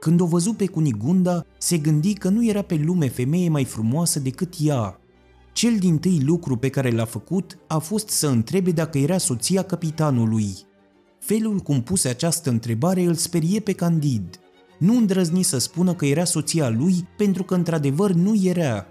Când 0.00 0.20
o 0.20 0.26
văzu 0.26 0.52
pe 0.52 0.66
Cunigunda, 0.66 1.44
se 1.58 1.78
gândi 1.78 2.14
că 2.14 2.28
nu 2.28 2.46
era 2.46 2.62
pe 2.62 2.80
lume 2.84 3.08
femeie 3.08 3.48
mai 3.48 3.64
frumoasă 3.64 4.18
decât 4.18 4.54
ea. 4.60 5.00
Cel 5.52 5.78
din 5.78 5.98
tâi 5.98 6.20
lucru 6.24 6.56
pe 6.56 6.68
care 6.68 6.90
l-a 6.90 7.04
făcut 7.04 7.58
a 7.66 7.78
fost 7.78 8.08
să 8.08 8.28
întrebe 8.28 8.70
dacă 8.70 8.98
era 8.98 9.18
soția 9.18 9.62
capitanului. 9.62 10.56
Felul 11.18 11.58
cum 11.58 11.82
puse 11.82 12.08
această 12.08 12.50
întrebare 12.50 13.02
îl 13.02 13.14
sperie 13.14 13.60
pe 13.60 13.72
Candid. 13.72 14.40
Nu 14.78 14.96
îndrăzni 14.96 15.42
să 15.42 15.58
spună 15.58 15.94
că 15.94 16.06
era 16.06 16.24
soția 16.24 16.68
lui 16.68 17.08
pentru 17.16 17.42
că 17.42 17.54
într-adevăr 17.54 18.12
nu 18.12 18.34
era, 18.42 18.86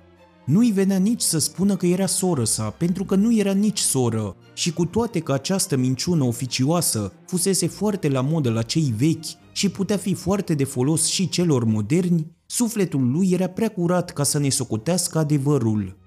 Nu-i 0.50 0.72
venea 0.72 0.98
nici 0.98 1.22
să 1.22 1.38
spună 1.38 1.76
că 1.76 1.86
era 1.86 2.06
soră 2.06 2.44
sa, 2.44 2.70
pentru 2.70 3.04
că 3.06 3.16
nu 3.16 3.38
era 3.38 3.52
nici 3.52 3.80
soră. 3.80 4.36
Și 4.54 4.74
cu 4.74 4.86
toate 4.86 5.20
că 5.20 5.34
această 5.34 5.78
minciună 5.78 6.24
oficioasă 6.24 7.14
fusese 7.26 7.68
foarte 7.68 8.10
la 8.10 8.22
modă 8.22 8.50
la 8.50 8.62
cei 8.62 8.94
vechi 8.98 9.52
și 9.52 9.70
putea 9.70 9.98
fi 9.98 10.14
foarte 10.14 10.54
de 10.54 10.64
folos 10.64 11.06
și 11.06 11.30
celor 11.30 11.64
moderni, 11.64 12.32
sufletul 12.46 13.12
lui 13.12 13.30
era 13.32 13.48
prea 13.48 13.70
curat 13.70 14.14
ca 14.14 14.24
să 14.24 14.40
ne 14.40 14.50
socotească 14.50 15.18
adevărul. 15.18 15.98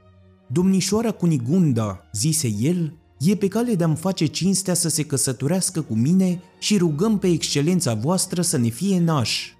Domnișoara 0.49 1.11
Cunigunda, 1.11 2.09
zise 2.13 2.55
el, 2.61 2.97
e 3.19 3.37
pe 3.37 3.49
cale 3.49 3.75
de 3.75 3.85
a-mi 3.85 3.97
face 3.97 4.27
cinstea 4.27 4.75
să 4.75 4.89
se 4.89 5.03
căsătorească 5.03 5.81
cu 5.81 5.95
mine 5.95 6.41
și 6.59 6.77
rugăm 6.77 7.19
pe 7.19 7.29
excelența 7.29 7.95
voastră 7.95 8.43
să 8.43 8.59
ne 8.59 8.69
fie 8.69 9.01
naș. 9.01 9.53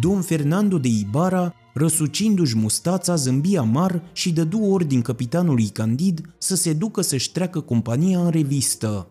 Domn 0.00 0.20
Fernando 0.20 0.78
de 0.78 0.88
Ibarra, 0.88 1.54
răsucindu-și 1.74 2.56
mustața, 2.56 3.14
zâmbi 3.14 3.56
amar 3.56 4.02
și 4.12 4.32
dădu 4.32 4.60
ordin 4.60 5.02
capitanului 5.02 5.68
Candid 5.68 6.34
să 6.38 6.54
se 6.54 6.72
ducă 6.72 7.00
să-și 7.00 7.32
treacă 7.32 7.60
compania 7.60 8.20
în 8.20 8.30
revistă. 8.30 9.10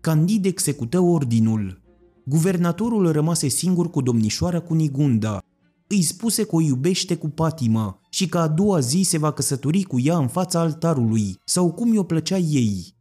Candid 0.00 0.44
execută 0.44 1.00
ordinul. 1.00 1.82
Guvernatorul 2.24 3.12
rămase 3.12 3.48
singur 3.48 3.90
cu 3.90 4.02
domnișoara 4.02 4.60
Cunigunda. 4.60 5.38
Îi 5.86 6.02
spuse 6.02 6.44
că 6.44 6.54
o 6.54 6.60
iubește 6.60 7.16
cu 7.16 7.28
patimă 7.28 8.00
și 8.10 8.28
că 8.28 8.38
a 8.38 8.48
doua 8.48 8.80
zi 8.80 9.02
se 9.02 9.18
va 9.18 9.32
căsători 9.32 9.82
cu 9.82 10.00
ea 10.00 10.18
în 10.18 10.28
fața 10.28 10.60
altarului, 10.60 11.34
sau 11.44 11.72
cum 11.72 11.92
i-o 11.92 12.02
plăcea 12.02 12.38
ei. 12.38 12.94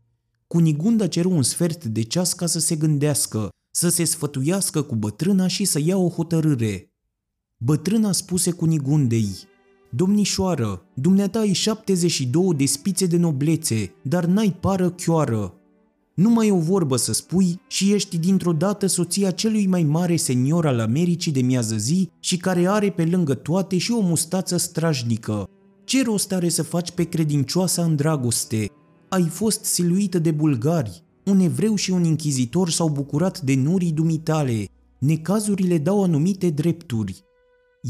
Cunigunda 0.47 1.07
ceru 1.07 1.29
un 1.29 1.43
sfert 1.43 1.85
de 1.85 2.01
ceas 2.01 2.33
ca 2.33 2.45
să 2.45 2.59
se 2.59 2.75
gândească, 2.75 3.49
să 3.71 3.89
se 3.89 4.03
sfătuiască 4.03 4.81
cu 4.81 4.95
bătrâna 4.95 5.47
și 5.47 5.65
să 5.65 5.79
ia 5.79 5.97
o 5.97 6.09
hotărâre. 6.09 6.94
Bătrâna 7.57 8.11
spuse 8.11 8.51
Cunigundei, 8.51 9.27
Domnișoară, 9.89 10.85
dumneata 10.93 11.39
ai 11.39 11.53
72 11.53 12.53
de 12.57 12.65
spițe 12.65 13.05
de 13.05 13.17
noblețe, 13.17 13.93
dar 14.01 14.25
n-ai 14.25 14.57
pară 14.59 14.89
chioară. 14.89 15.53
Nu 16.13 16.29
mai 16.29 16.47
e 16.47 16.51
o 16.51 16.59
vorbă 16.59 16.95
să 16.95 17.13
spui 17.13 17.61
și 17.67 17.93
ești 17.93 18.17
dintr-o 18.17 18.53
dată 18.53 18.85
soția 18.85 19.31
celui 19.31 19.67
mai 19.67 19.83
mare 19.83 20.15
senior 20.15 20.65
al 20.65 20.79
Americii 20.79 21.31
de 21.31 21.41
miază 21.41 21.75
zi 21.75 22.09
și 22.19 22.37
care 22.37 22.67
are 22.67 22.89
pe 22.89 23.05
lângă 23.05 23.33
toate 23.33 23.77
și 23.77 23.91
o 23.91 23.99
mustață 23.99 24.57
strajnică. 24.57 25.49
Ce 25.83 26.03
rost 26.03 26.31
are 26.31 26.49
să 26.49 26.63
faci 26.63 26.91
pe 26.91 27.03
credincioasa 27.03 27.83
în 27.83 27.95
dragoste? 27.95 28.71
Ai 29.09 29.23
fost 29.23 29.63
siluită 29.63 30.19
de 30.19 30.31
bulgari. 30.31 31.03
Un 31.25 31.39
evreu 31.39 31.75
și 31.75 31.91
un 31.91 32.03
închizitor 32.03 32.69
s-au 32.69 32.89
bucurat 32.89 33.41
de 33.41 33.55
nurii 33.55 33.91
dumitale. 33.91 34.67
Necazurile 34.99 35.77
dau 35.77 36.03
anumite 36.03 36.49
drepturi. 36.49 37.24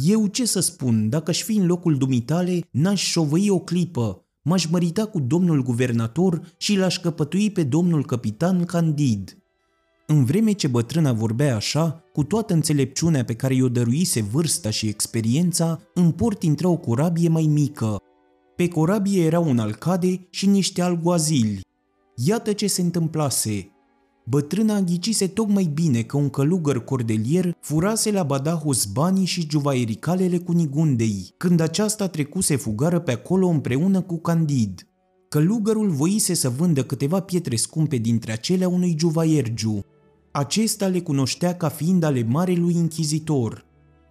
Eu 0.03 0.27
ce 0.27 0.45
să 0.45 0.59
spun, 0.59 1.09
dacă 1.09 1.29
aș 1.29 1.41
fi 1.43 1.55
în 1.55 1.65
locul 1.65 1.97
dumitale, 1.97 2.59
n-aș 2.71 3.03
șovăi 3.03 3.49
o 3.49 3.59
clipă, 3.59 4.25
m-aș 4.43 4.65
mărita 4.65 5.05
cu 5.05 5.19
domnul 5.19 5.63
guvernator 5.63 6.53
și 6.57 6.77
l-aș 6.77 6.99
căpătui 6.99 7.51
pe 7.51 7.63
domnul 7.63 8.05
capitan 8.05 8.65
Candid. 8.65 9.37
În 10.07 10.25
vreme 10.25 10.51
ce 10.51 10.67
bătrâna 10.67 11.13
vorbea 11.13 11.55
așa, 11.55 12.03
cu 12.13 12.23
toată 12.23 12.53
înțelepciunea 12.53 13.23
pe 13.23 13.35
care 13.35 13.55
i-o 13.55 13.69
dăruise 13.69 14.21
vârsta 14.21 14.69
și 14.69 14.87
experiența, 14.87 15.81
în 15.93 16.11
port 16.11 16.43
intră 16.43 16.67
o 16.67 16.77
corabie 16.77 17.29
mai 17.29 17.45
mică. 17.45 17.97
Pe 18.55 18.67
corabie 18.67 19.25
era 19.25 19.39
un 19.39 19.59
alcade 19.59 20.27
și 20.29 20.45
niște 20.45 20.81
alguazili. 20.81 21.61
Iată 22.15 22.53
ce 22.53 22.67
se 22.67 22.81
întâmplase. 22.81 23.74
Bătrâna 24.27 24.81
ghicise 24.81 25.27
tocmai 25.27 25.69
bine 25.73 26.01
că 26.01 26.17
un 26.17 26.29
călugăr 26.29 26.83
cordelier 26.83 27.57
furase 27.59 28.11
la 28.11 28.23
Badahos 28.23 28.85
banii 28.85 29.25
și 29.25 29.47
juvaiericalele 29.49 30.37
cu 30.37 30.51
Nigundei, 30.51 31.33
când 31.37 31.59
aceasta 31.59 32.07
trecuse 32.07 32.55
fugară 32.55 32.99
pe 32.99 33.11
acolo 33.11 33.47
împreună 33.47 34.01
cu 34.01 34.17
Candid. 34.17 34.87
Călugărul 35.29 35.89
voise 35.89 36.33
să 36.33 36.49
vândă 36.49 36.83
câteva 36.83 37.19
pietre 37.19 37.55
scumpe 37.55 37.97
dintre 37.97 38.31
acelea 38.31 38.67
unui 38.67 38.95
juvaiergiu. 38.99 39.79
Acesta 40.31 40.87
le 40.87 40.99
cunoștea 40.99 41.55
ca 41.55 41.69
fiind 41.69 42.03
ale 42.03 42.23
marelui 42.23 42.73
închizitor. 42.73 43.65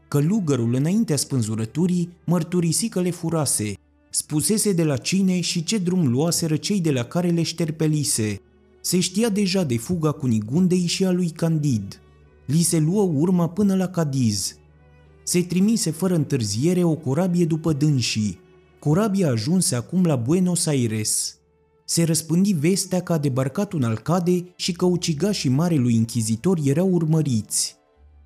Călugărul, 0.09 0.75
înaintea 0.75 1.17
spânzurăturii, 1.17 2.17
mărturisi 2.27 2.89
că 2.89 3.01
le 3.01 3.11
furase. 3.11 3.73
Spusese 4.11 4.73
de 4.73 4.85
la 4.85 4.97
cine 4.97 5.41
și 5.41 5.65
ce 5.65 5.79
drum 5.79 6.09
luaseră 6.09 6.57
cei 6.57 6.81
de 6.81 6.91
la 6.91 7.03
care 7.03 7.29
le 7.29 7.43
șterpelise– 7.43 8.41
se 8.85 9.01
știa 9.01 9.29
deja 9.29 9.63
de 9.63 9.77
fuga 9.77 10.11
cu 10.11 10.27
Nigundei 10.27 10.87
și 10.87 11.05
a 11.05 11.11
lui 11.11 11.31
Candid. 11.31 12.01
Li 12.47 12.63
se 12.63 12.79
luă 12.79 13.03
urma 13.03 13.49
până 13.49 13.77
la 13.77 13.87
Cadiz. 13.87 14.57
Se 15.23 15.43
trimise 15.43 15.91
fără 15.91 16.15
întârziere 16.15 16.83
o 16.83 16.95
corabie 16.95 17.45
după 17.45 17.73
dânsii. 17.73 18.39
Corabia 18.79 19.31
ajunse 19.31 19.75
acum 19.75 20.05
la 20.05 20.17
Buenos 20.17 20.67
Aires. 20.67 21.39
Se 21.85 22.03
răspândi 22.03 22.53
vestea 22.53 23.01
că 23.01 23.13
a 23.13 23.19
debarcat 23.19 23.73
un 23.73 23.83
alcade 23.83 24.45
și 24.57 24.73
că 24.73 24.85
ucigașii 24.85 25.51
marelui 25.51 25.97
închizitor 25.97 26.59
erau 26.65 26.89
urmăriți. 26.89 27.77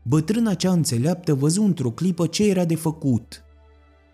Bătrâna 0.03 0.55
cea 0.55 0.73
înțeleaptă 0.73 1.35
văzu 1.35 1.63
într-o 1.63 1.91
clipă 1.91 2.27
ce 2.27 2.49
era 2.49 2.65
de 2.65 2.75
făcut. 2.75 3.43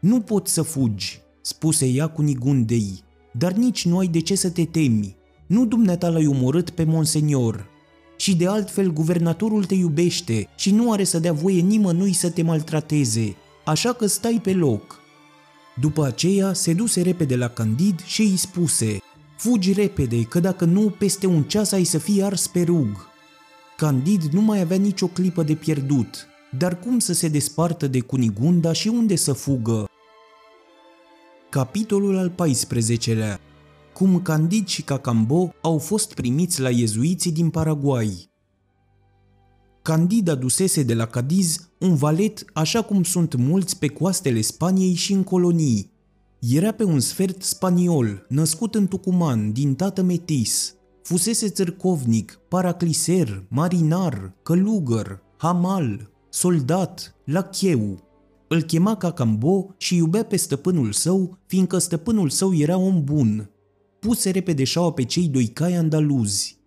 Nu 0.00 0.20
poți 0.20 0.52
să 0.52 0.62
fugi, 0.62 1.20
spuse 1.40 1.86
ea 1.86 2.06
cu 2.06 2.22
Nigundei, 2.22 3.02
dar 3.32 3.52
nici 3.52 3.86
nu 3.86 3.98
ai 3.98 4.06
de 4.06 4.20
ce 4.20 4.34
să 4.34 4.50
te 4.50 4.64
temi. 4.64 5.16
Nu 5.46 5.66
dumneata 5.66 6.08
l-ai 6.08 6.26
umorât 6.26 6.70
pe 6.70 6.84
monsenior. 6.84 7.66
Și 8.16 8.36
de 8.36 8.46
altfel, 8.46 8.92
guvernatorul 8.92 9.64
te 9.64 9.74
iubește 9.74 10.48
și 10.56 10.70
nu 10.70 10.92
are 10.92 11.04
să 11.04 11.18
dea 11.18 11.32
voie 11.32 11.60
nimănui 11.60 12.12
să 12.12 12.30
te 12.30 12.42
maltrateze, 12.42 13.36
așa 13.64 13.92
că 13.92 14.06
stai 14.06 14.40
pe 14.42 14.52
loc. 14.52 15.00
După 15.80 16.04
aceea, 16.04 16.52
se 16.52 16.72
duse 16.72 17.02
repede 17.02 17.36
la 17.36 17.48
Candid 17.48 18.04
și 18.04 18.22
îi 18.22 18.36
spuse 18.36 18.98
Fugi 19.36 19.72
repede, 19.72 20.22
că 20.22 20.40
dacă 20.40 20.64
nu, 20.64 20.94
peste 20.98 21.26
un 21.26 21.42
ceas 21.42 21.72
ai 21.72 21.84
să 21.84 21.98
fii 21.98 22.22
ars 22.22 22.46
pe 22.46 22.62
rug. 22.62 23.08
Candid 23.76 24.22
nu 24.22 24.40
mai 24.40 24.60
avea 24.60 24.76
nicio 24.76 25.06
clipă 25.06 25.42
de 25.42 25.54
pierdut, 25.54 26.26
dar 26.58 26.78
cum 26.78 26.98
să 26.98 27.12
se 27.12 27.28
despartă 27.28 27.86
de 27.86 28.00
Cunigunda 28.00 28.72
și 28.72 28.88
unde 28.88 29.16
să 29.16 29.32
fugă? 29.32 29.88
Capitolul 31.48 32.16
al 32.16 32.30
14-lea 32.30 33.38
cum 33.94 34.22
Candid 34.22 34.66
și 34.66 34.82
Cacambo 34.82 35.54
au 35.60 35.78
fost 35.78 36.14
primiți 36.14 36.60
la 36.60 36.70
iezuiții 36.70 37.32
din 37.32 37.50
Paraguay. 37.50 38.30
Candid 39.82 40.28
adusese 40.28 40.82
de 40.82 40.94
la 40.94 41.06
Cadiz 41.06 41.70
un 41.78 41.94
valet 41.94 42.44
așa 42.52 42.82
cum 42.82 43.02
sunt 43.02 43.34
mulți 43.34 43.78
pe 43.78 43.88
coastele 43.88 44.40
Spaniei 44.40 44.94
și 44.94 45.12
în 45.12 45.22
colonii. 45.22 45.92
Era 46.40 46.72
pe 46.72 46.84
un 46.84 47.00
sfert 47.00 47.42
spaniol, 47.42 48.26
născut 48.28 48.74
în 48.74 48.86
Tucuman, 48.86 49.52
din 49.52 49.74
tată 49.74 50.02
metis. 50.02 50.74
Fusese 51.02 51.48
țărcovnic, 51.48 52.38
paracliser, 52.48 53.46
marinar, 53.48 54.34
călugăr, 54.42 55.22
hamal, 55.36 56.10
soldat, 56.30 57.14
lacheu. 57.24 57.98
Îl 58.48 58.62
chema 58.62 58.96
Cacambo 58.96 59.74
și 59.76 59.96
iubea 59.96 60.24
pe 60.24 60.36
stăpânul 60.36 60.92
său, 60.92 61.38
fiindcă 61.46 61.78
stăpânul 61.78 62.28
său 62.28 62.54
era 62.54 62.76
om 62.76 63.04
bun, 63.04 63.53
puse 64.04 64.30
repede 64.30 64.64
șaua 64.64 64.92
pe 64.92 65.04
cei 65.04 65.28
doi 65.28 65.46
cai 65.46 65.74
andaluzi. 65.74 66.58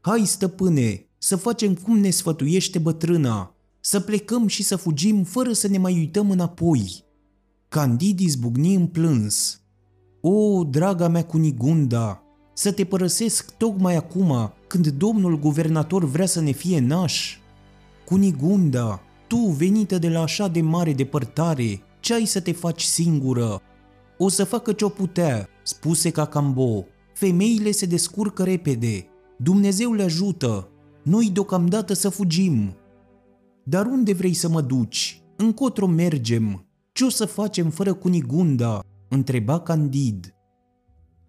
Hai, 0.00 0.22
stăpâne, 0.24 1.06
să 1.18 1.36
facem 1.36 1.74
cum 1.74 1.98
ne 1.98 2.10
sfătuiește 2.10 2.78
bătrâna, 2.78 3.54
să 3.80 4.00
plecăm 4.00 4.46
și 4.46 4.62
să 4.62 4.76
fugim 4.76 5.22
fără 5.22 5.52
să 5.52 5.68
ne 5.68 5.78
mai 5.78 5.94
uităm 5.94 6.30
înapoi. 6.30 7.04
Candid 7.68 8.20
izbucni 8.20 8.74
în 8.74 8.86
plâns. 8.86 9.60
O, 10.20 10.64
draga 10.64 11.08
mea 11.08 11.24
Cunigunda, 11.24 12.22
să 12.54 12.72
te 12.72 12.84
părăsesc 12.84 13.56
tocmai 13.56 13.96
acum, 13.96 14.52
când 14.66 14.88
domnul 14.88 15.38
guvernator 15.38 16.04
vrea 16.04 16.26
să 16.26 16.40
ne 16.40 16.50
fie 16.50 16.80
naș. 16.80 17.38
Cunigunda, 18.04 19.02
tu, 19.26 19.36
venită 19.36 19.98
de 19.98 20.08
la 20.08 20.22
așa 20.22 20.48
de 20.48 20.60
mare 20.60 20.92
depărtare, 20.92 21.82
ce 22.00 22.14
ai 22.14 22.24
să 22.24 22.40
te 22.40 22.52
faci 22.52 22.82
singură? 22.82 23.60
O 24.18 24.28
să 24.28 24.44
facă 24.44 24.72
ce-o 24.72 24.88
putea, 24.88 25.48
spuse 25.64 26.10
Cacambo. 26.10 26.84
Femeile 27.14 27.70
se 27.70 27.86
descurcă 27.86 28.42
repede. 28.42 29.06
Dumnezeu 29.38 29.92
le 29.92 30.02
ajută. 30.02 30.68
Noi 31.02 31.30
deocamdată 31.32 31.92
să 31.92 32.08
fugim. 32.08 32.76
Dar 33.64 33.86
unde 33.86 34.12
vrei 34.12 34.34
să 34.34 34.48
mă 34.48 34.60
duci? 34.60 35.22
Încotro 35.36 35.86
mergem? 35.86 36.66
Ce 36.92 37.04
o 37.04 37.08
să 37.08 37.24
facem 37.24 37.70
fără 37.70 37.94
Cunigunda? 37.94 38.80
întreba 39.08 39.60
Candid. 39.60 40.34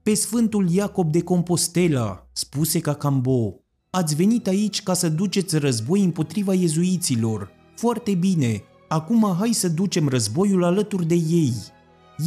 Pe 0.03 0.13
Sfântul 0.13 0.69
Iacob 0.69 1.11
de 1.11 1.21
Compostela, 1.21 2.29
spuse 2.31 2.79
Cacambo, 2.79 3.59
ați 3.89 4.15
venit 4.15 4.47
aici 4.47 4.83
ca 4.83 4.93
să 4.93 5.09
duceți 5.09 5.57
război 5.57 6.03
împotriva 6.03 6.53
iezuiților. 6.53 7.51
Foarte 7.75 8.13
bine, 8.13 8.63
acum 8.87 9.35
hai 9.39 9.53
să 9.53 9.69
ducem 9.69 10.07
războiul 10.07 10.63
alături 10.63 11.05
de 11.05 11.15
ei. 11.15 11.53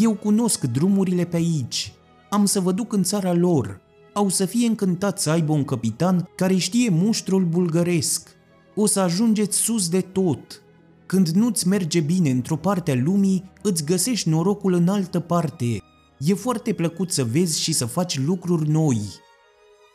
Eu 0.00 0.14
cunosc 0.14 0.64
drumurile 0.64 1.24
pe 1.24 1.36
aici. 1.36 1.92
Am 2.30 2.44
să 2.44 2.60
vă 2.60 2.72
duc 2.72 2.92
în 2.92 3.02
țara 3.02 3.32
lor. 3.32 3.80
Au 4.12 4.28
să 4.28 4.44
fie 4.44 4.66
încântați 4.66 5.22
să 5.22 5.30
aibă 5.30 5.52
un 5.52 5.64
capitan 5.64 6.28
care 6.36 6.56
știe 6.56 6.88
muștrul 6.88 7.44
bulgăresc. 7.44 8.28
O 8.74 8.86
să 8.86 9.00
ajungeți 9.00 9.58
sus 9.58 9.88
de 9.88 10.00
tot. 10.00 10.62
Când 11.06 11.28
nu-ți 11.28 11.68
merge 11.68 12.00
bine 12.00 12.30
într-o 12.30 12.56
parte 12.56 12.90
a 12.90 12.94
lumii, 12.94 13.52
îți 13.62 13.84
găsești 13.84 14.28
norocul 14.28 14.72
în 14.72 14.88
altă 14.88 15.20
parte. 15.20 15.82
E 16.18 16.34
foarte 16.34 16.72
plăcut 16.72 17.10
să 17.10 17.24
vezi 17.24 17.60
și 17.60 17.72
să 17.72 17.86
faci 17.86 18.18
lucruri 18.18 18.68
noi. 18.68 19.00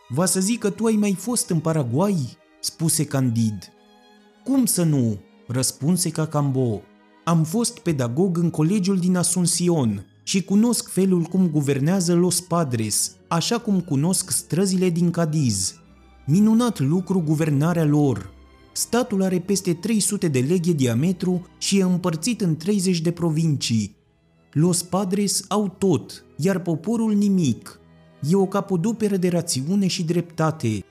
Va 0.07 0.25
să 0.25 0.39
zic 0.39 0.59
că 0.59 0.69
tu 0.69 0.85
ai 0.85 0.95
mai 0.95 1.15
fost 1.19 1.49
în 1.49 1.59
Paraguay? 1.59 2.37
spuse 2.59 3.05
Candid. 3.05 3.73
Cum 4.43 4.65
să 4.65 4.83
nu? 4.83 5.19
răspunse 5.47 6.09
Cacambo. 6.09 6.81
Am 7.23 7.43
fost 7.43 7.79
pedagog 7.79 8.37
în 8.37 8.49
colegiul 8.49 8.97
din 8.97 9.15
Asuncion 9.15 10.05
și 10.23 10.43
cunosc 10.43 10.89
felul 10.89 11.21
cum 11.21 11.49
guvernează 11.49 12.13
Los 12.13 12.39
Padres, 12.39 13.15
așa 13.27 13.59
cum 13.59 13.81
cunosc 13.81 14.29
străzile 14.29 14.89
din 14.89 15.11
Cadiz. 15.11 15.75
Minunat 16.25 16.79
lucru 16.79 17.19
guvernarea 17.19 17.85
lor. 17.85 18.31
Statul 18.71 19.23
are 19.23 19.39
peste 19.39 19.73
300 19.73 20.27
de 20.27 20.39
leghe 20.39 20.71
diametru 20.71 21.47
și 21.57 21.79
e 21.79 21.83
împărțit 21.83 22.41
în 22.41 22.55
30 22.55 23.01
de 23.01 23.11
provincii. 23.11 23.95
Los 24.51 24.81
Padres 24.81 25.45
au 25.47 25.75
tot, 25.77 26.25
iar 26.37 26.59
poporul 26.59 27.13
nimic. 27.13 27.79
E 28.29 28.35
o 28.35 28.45
capodoperă 28.45 29.17
de 29.17 29.29
rațiune 29.29 29.87
și 29.87 30.03
dreptate. 30.03 30.83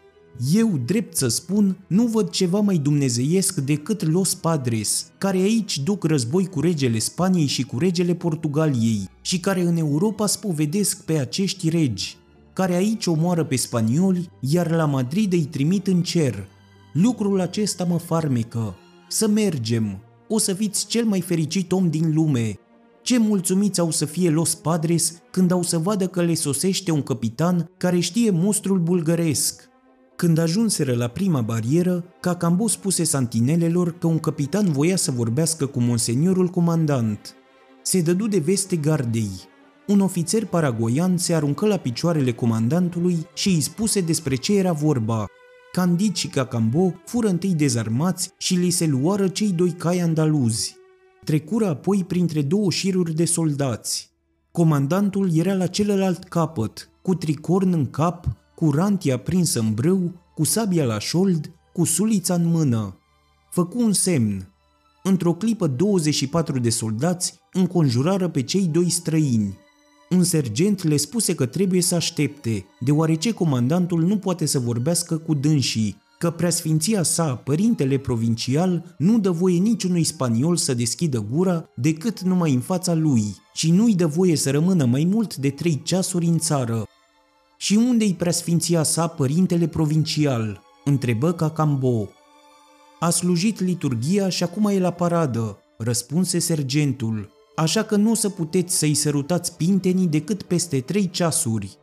Eu, 0.52 0.80
drept 0.86 1.16
să 1.16 1.28
spun, 1.28 1.76
nu 1.86 2.06
văd 2.06 2.30
ceva 2.30 2.60
mai 2.60 2.78
dumnezeiesc 2.78 3.60
decât 3.60 4.10
Los 4.10 4.34
Padres, 4.34 5.10
care 5.18 5.38
aici 5.38 5.78
duc 5.78 6.04
război 6.04 6.46
cu 6.46 6.60
regele 6.60 6.98
Spaniei 6.98 7.46
și 7.46 7.62
cu 7.62 7.78
regele 7.78 8.14
Portugaliei 8.14 9.08
și 9.20 9.40
care 9.40 9.60
în 9.60 9.76
Europa 9.76 10.26
spovedesc 10.26 11.04
pe 11.04 11.18
acești 11.18 11.68
regi, 11.68 12.16
care 12.52 12.74
aici 12.74 13.06
omoară 13.06 13.44
pe 13.44 13.56
spanioli, 13.56 14.30
iar 14.40 14.70
la 14.70 14.84
Madrid 14.84 15.32
îi 15.32 15.44
trimit 15.44 15.86
în 15.86 16.02
cer. 16.02 16.48
Lucrul 16.92 17.40
acesta 17.40 17.84
mă 17.84 17.98
farmecă. 17.98 18.74
Să 19.08 19.28
mergem. 19.28 19.98
O 20.28 20.38
să 20.38 20.54
fiți 20.54 20.86
cel 20.86 21.04
mai 21.04 21.20
fericit 21.20 21.72
om 21.72 21.90
din 21.90 22.14
lume. 22.14 22.58
Ce 23.02 23.18
mulțumiți 23.18 23.80
au 23.80 23.90
să 23.90 24.04
fie 24.04 24.30
Los 24.30 24.54
Padres 24.54 25.22
când 25.30 25.50
au 25.50 25.62
să 25.62 25.78
vadă 25.78 26.06
că 26.06 26.22
le 26.22 26.34
sosește 26.34 26.90
un 26.90 27.02
capitan 27.02 27.70
care 27.76 27.98
știe 27.98 28.30
mustrul 28.30 28.78
bulgăresc. 28.78 29.70
Când 30.16 30.38
ajunseră 30.38 30.94
la 30.94 31.08
prima 31.08 31.40
barieră, 31.40 32.04
Cacambo 32.20 32.68
spuse 32.68 33.04
santinelelor 33.04 33.98
că 33.98 34.06
un 34.06 34.18
capitan 34.18 34.72
voia 34.72 34.96
să 34.96 35.10
vorbească 35.10 35.66
cu 35.66 35.80
monseniorul 35.80 36.48
comandant. 36.48 37.36
Se 37.82 38.00
dădu 38.00 38.26
de 38.26 38.38
veste 38.38 38.76
gardei. 38.76 39.30
Un 39.86 40.00
ofițer 40.00 40.46
paragoian 40.46 41.16
se 41.16 41.34
aruncă 41.34 41.66
la 41.66 41.76
picioarele 41.76 42.32
comandantului 42.32 43.26
și 43.34 43.48
îi 43.48 43.60
spuse 43.60 44.00
despre 44.00 44.34
ce 44.34 44.56
era 44.56 44.72
vorba. 44.72 45.26
Candid 45.72 46.14
și 46.14 46.28
Cacambo 46.28 46.94
fură 47.04 47.28
întâi 47.28 47.54
dezarmați 47.54 48.30
și 48.38 48.54
li 48.54 48.70
se 48.70 48.86
luară 48.86 49.28
cei 49.28 49.50
doi 49.50 49.70
cai 49.70 49.98
andaluzi. 49.98 50.76
Trecură 51.24 51.66
apoi 51.66 52.04
printre 52.04 52.42
două 52.42 52.70
șiruri 52.70 53.14
de 53.14 53.24
soldați. 53.24 54.10
Comandantul 54.50 55.36
era 55.36 55.54
la 55.54 55.66
celălalt 55.66 56.24
capăt, 56.24 56.90
cu 57.02 57.14
tricorn 57.14 57.72
în 57.72 57.90
cap, 57.90 58.26
cu 58.62 58.70
rantia 58.70 59.16
prinsă 59.16 59.60
în 59.60 59.74
brâu, 59.74 60.12
cu 60.34 60.44
sabia 60.44 60.84
la 60.84 60.98
șold, 60.98 61.50
cu 61.72 61.84
sulița 61.84 62.34
în 62.34 62.46
mână. 62.46 62.98
Făcu 63.50 63.82
un 63.82 63.92
semn. 63.92 64.52
Într-o 65.02 65.34
clipă 65.34 65.66
24 65.66 66.58
de 66.58 66.70
soldați 66.70 67.34
înconjurară 67.52 68.28
pe 68.28 68.42
cei 68.42 68.66
doi 68.66 68.90
străini. 68.90 69.58
Un 70.10 70.22
sergent 70.22 70.82
le 70.82 70.96
spuse 70.96 71.34
că 71.34 71.46
trebuie 71.46 71.82
să 71.82 71.94
aștepte, 71.94 72.64
deoarece 72.80 73.32
comandantul 73.32 74.02
nu 74.02 74.18
poate 74.18 74.46
să 74.46 74.58
vorbească 74.58 75.16
cu 75.16 75.34
dânsii, 75.34 75.96
că 76.18 76.30
preasfinția 76.30 77.02
sa, 77.02 77.34
părintele 77.34 77.98
provincial, 77.98 78.94
nu 78.98 79.18
dă 79.18 79.30
voie 79.30 79.58
niciunui 79.58 80.04
spaniol 80.04 80.56
să 80.56 80.74
deschidă 80.74 81.26
gura 81.30 81.64
decât 81.76 82.20
numai 82.20 82.52
în 82.52 82.60
fața 82.60 82.94
lui 82.94 83.36
și 83.54 83.70
nu-i 83.70 83.94
dă 83.94 84.06
voie 84.06 84.36
să 84.36 84.50
rămână 84.50 84.84
mai 84.84 85.04
mult 85.04 85.36
de 85.36 85.50
trei 85.50 85.82
ceasuri 85.84 86.26
în 86.26 86.38
țară. 86.38 86.86
Și 87.62 87.74
unde-i 87.74 88.14
preasfinția 88.14 88.82
sa, 88.82 89.06
părintele 89.06 89.66
provincial? 89.66 90.60
întrebă 90.84 91.32
Cacambo. 91.32 92.08
A 93.00 93.10
slujit 93.10 93.60
liturgia 93.60 94.28
și 94.28 94.42
acum 94.42 94.64
e 94.64 94.78
la 94.78 94.90
paradă, 94.90 95.58
răspunse 95.78 96.38
sergentul, 96.38 97.30
așa 97.56 97.82
că 97.82 97.96
nu 97.96 98.10
o 98.10 98.14
să 98.14 98.28
puteți 98.28 98.78
să-i 98.78 98.94
sărutați 98.94 99.56
pintenii 99.56 100.06
decât 100.06 100.42
peste 100.42 100.80
trei 100.80 101.10
ceasuri. 101.10 101.78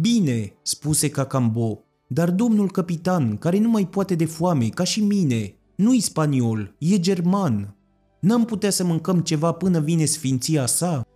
Bine, 0.00 0.52
spuse 0.62 1.08
Cacambo, 1.08 1.78
dar 2.06 2.30
domnul 2.30 2.70
capitan, 2.70 3.36
care 3.36 3.58
nu 3.58 3.68
mai 3.68 3.86
poate 3.86 4.14
de 4.14 4.24
foame, 4.24 4.68
ca 4.68 4.84
și 4.84 5.00
mine, 5.00 5.54
nu-i 5.74 6.00
spaniol, 6.00 6.74
e 6.78 6.98
german. 6.98 7.76
N-am 8.20 8.44
putea 8.44 8.70
să 8.70 8.84
mâncăm 8.84 9.20
ceva 9.20 9.52
până 9.52 9.80
vine 9.80 10.04
sfinția 10.04 10.66
sa? 10.66 11.06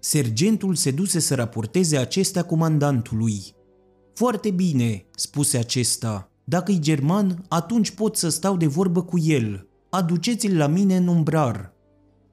Sergentul 0.00 0.74
se 0.74 0.90
duse 0.90 1.18
să 1.18 1.34
raporteze 1.34 1.96
acestea 1.96 2.42
comandantului. 2.42 3.42
Foarte 4.14 4.50
bine, 4.50 5.04
spuse 5.14 5.58
acesta. 5.58 6.30
Dacă 6.44 6.72
e 6.72 6.78
german, 6.78 7.44
atunci 7.48 7.90
pot 7.90 8.16
să 8.16 8.28
stau 8.28 8.56
de 8.56 8.66
vorbă 8.66 9.02
cu 9.02 9.18
el. 9.18 9.68
Aduceți-l 9.90 10.56
la 10.56 10.66
mine 10.66 10.96
în 10.96 11.06
umbrar. 11.06 11.72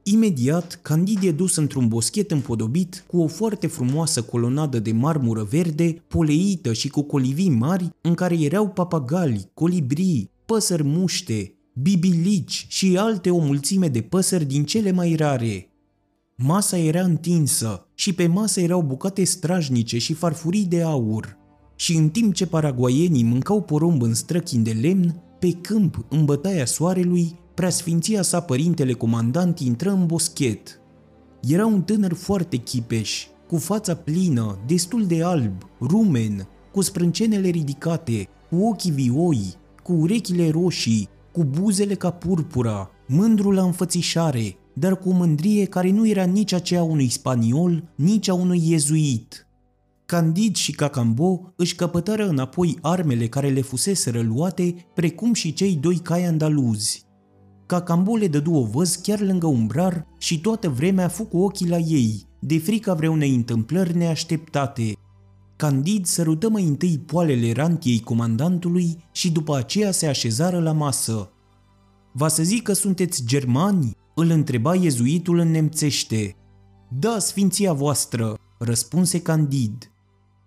Imediat, 0.04 0.80
Candid 0.82 1.24
e 1.24 1.32
dus 1.32 1.56
într-un 1.56 1.88
boschet 1.88 2.32
împodobit 2.32 3.04
cu 3.08 3.22
o 3.22 3.28
foarte 3.28 3.68
frumoasă 3.68 4.22
colonadă 4.22 4.80
de 4.80 4.92
marmură 4.92 5.44
verde, 5.44 6.04
poleită 6.08 6.74
și 6.74 6.90
cu 6.90 7.02
colivii 7.02 7.50
mari, 7.50 7.90
în 8.02 8.14
care 8.14 8.36
erau 8.36 8.70
papagali, 8.70 9.50
colibrii, 9.54 10.32
păsări 10.46 10.84
muște, 10.84 11.56
bibilici 11.82 12.66
și 12.70 12.98
alte 12.98 13.30
o 13.30 13.38
mulțime 13.38 13.88
de 13.88 14.02
păsări 14.02 14.46
din 14.46 14.66
cele 14.66 14.92
mai 14.92 15.16
rare. 15.16 15.72
Masa 16.44 16.78
era 16.78 17.02
întinsă 17.02 17.88
și 17.96 18.14
pe 18.14 18.28
masă 18.28 18.62
erau 18.62 18.82
bucate 18.82 19.24
strajnice 19.24 19.98
și 19.98 20.14
farfurii 20.14 20.66
de 20.66 20.82
aur. 20.82 21.38
Și 21.76 21.96
în 21.96 22.10
timp 22.10 22.34
ce 22.34 22.48
paraguaienii 22.48 23.24
mâncau 23.24 23.62
porumb 23.62 24.02
în 24.02 24.14
străchini 24.14 24.64
de 24.64 24.72
lemn, 24.72 25.22
pe 25.40 25.52
câmp, 25.52 26.06
în 26.10 26.26
bătaia 26.26 26.66
soarelui, 26.66 27.40
preasfinția 27.54 28.22
sa 28.22 28.40
părintele 28.40 28.94
comandant 28.94 29.60
intră 29.60 29.90
în 29.90 30.06
boschet. 30.06 30.82
Era 31.42 31.66
un 31.66 31.82
tânăr 31.82 32.14
foarte 32.14 32.58
chipeș, 32.58 33.28
cu 33.48 33.58
fața 33.58 33.96
plină, 33.96 34.60
destul 34.68 35.06
de 35.06 35.24
alb, 35.24 35.54
rumen, 35.82 36.48
cu 36.72 36.82
sprâncenele 36.82 37.50
ridicate, 37.50 38.28
cu 38.50 38.56
ochii 38.56 38.92
vioi, 38.92 39.54
cu 39.84 39.94
urechile 39.94 40.50
roșii, 40.50 41.10
cu 41.32 41.44
buzele 41.44 41.94
ca 41.94 42.12
purpura, 42.12 42.90
mândru 43.08 43.52
la 43.52 43.64
înfățișare, 43.64 44.58
dar 44.80 44.98
cu 44.98 45.14
mândrie 45.14 45.66
care 45.66 45.92
nu 45.92 46.08
era 46.08 46.24
nici 46.24 46.54
aceea 46.54 46.84
unui 46.84 47.10
spaniol, 47.10 47.84
nici 47.96 48.28
a 48.28 48.34
unui 48.34 48.62
iezuit. 48.70 49.48
Candid 50.06 50.56
și 50.56 50.72
Cacambo 50.72 51.54
își 51.56 51.76
căpătară 51.76 52.28
înapoi 52.28 52.78
armele 52.82 53.28
care 53.28 53.50
le 53.50 53.62
fusese 53.62 54.12
luate, 54.22 54.76
precum 54.94 55.34
și 55.34 55.54
cei 55.54 55.76
doi 55.76 55.96
cai 55.96 56.26
andaluzi. 56.26 57.06
Cacambo 57.66 58.16
le 58.16 58.28
dădu 58.28 58.54
o 58.54 58.64
văz 58.64 58.96
chiar 58.96 59.20
lângă 59.20 59.48
umbrar 59.48 60.08
și 60.18 60.42
toată 60.42 60.70
vremea 60.70 61.12
a 61.20 61.24
cu 61.24 61.38
ochii 61.38 61.70
la 61.70 61.78
ei, 61.78 62.28
de 62.40 62.58
frica 62.58 62.94
vreunei 62.94 63.36
întâmplări 63.36 63.98
neașteptate. 63.98 64.94
Candid 65.56 66.06
sărută 66.06 66.50
mai 66.50 66.64
întâi 66.64 67.00
poalele 67.06 67.52
rantiei 67.52 68.00
comandantului 68.00 68.98
și 69.12 69.32
după 69.32 69.56
aceea 69.56 69.92
se 69.92 70.08
așezară 70.08 70.60
la 70.60 70.72
masă. 70.72 71.32
Va 72.14 72.28
să 72.28 72.44
zic 72.44 72.64
că 72.64 72.74
sunteți 72.74 73.24
germani?" 73.26 73.96
Îl 74.20 74.30
întreba 74.30 74.76
iezuitul 74.76 75.38
în 75.38 75.52
nemțește. 75.52 76.36
Da, 77.00 77.20
sfinția 77.20 77.74
voastră, 77.74 78.38
răspunse 78.60 79.22
Candid. 79.22 79.92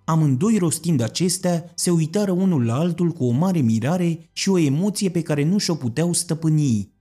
Amândoi 0.04 0.58
rostind 0.58 1.00
acestea, 1.00 1.72
se 1.74 1.90
uitară 1.90 2.30
unul 2.30 2.64
la 2.64 2.74
altul 2.74 3.10
cu 3.10 3.24
o 3.24 3.30
mare 3.30 3.60
mirare 3.60 4.30
și 4.32 4.48
o 4.48 4.58
emoție 4.58 5.10
pe 5.10 5.22
care 5.22 5.44
nu 5.44 5.58
și-o 5.58 5.74
puteau 5.74 6.12
stăpâni. 6.12 6.92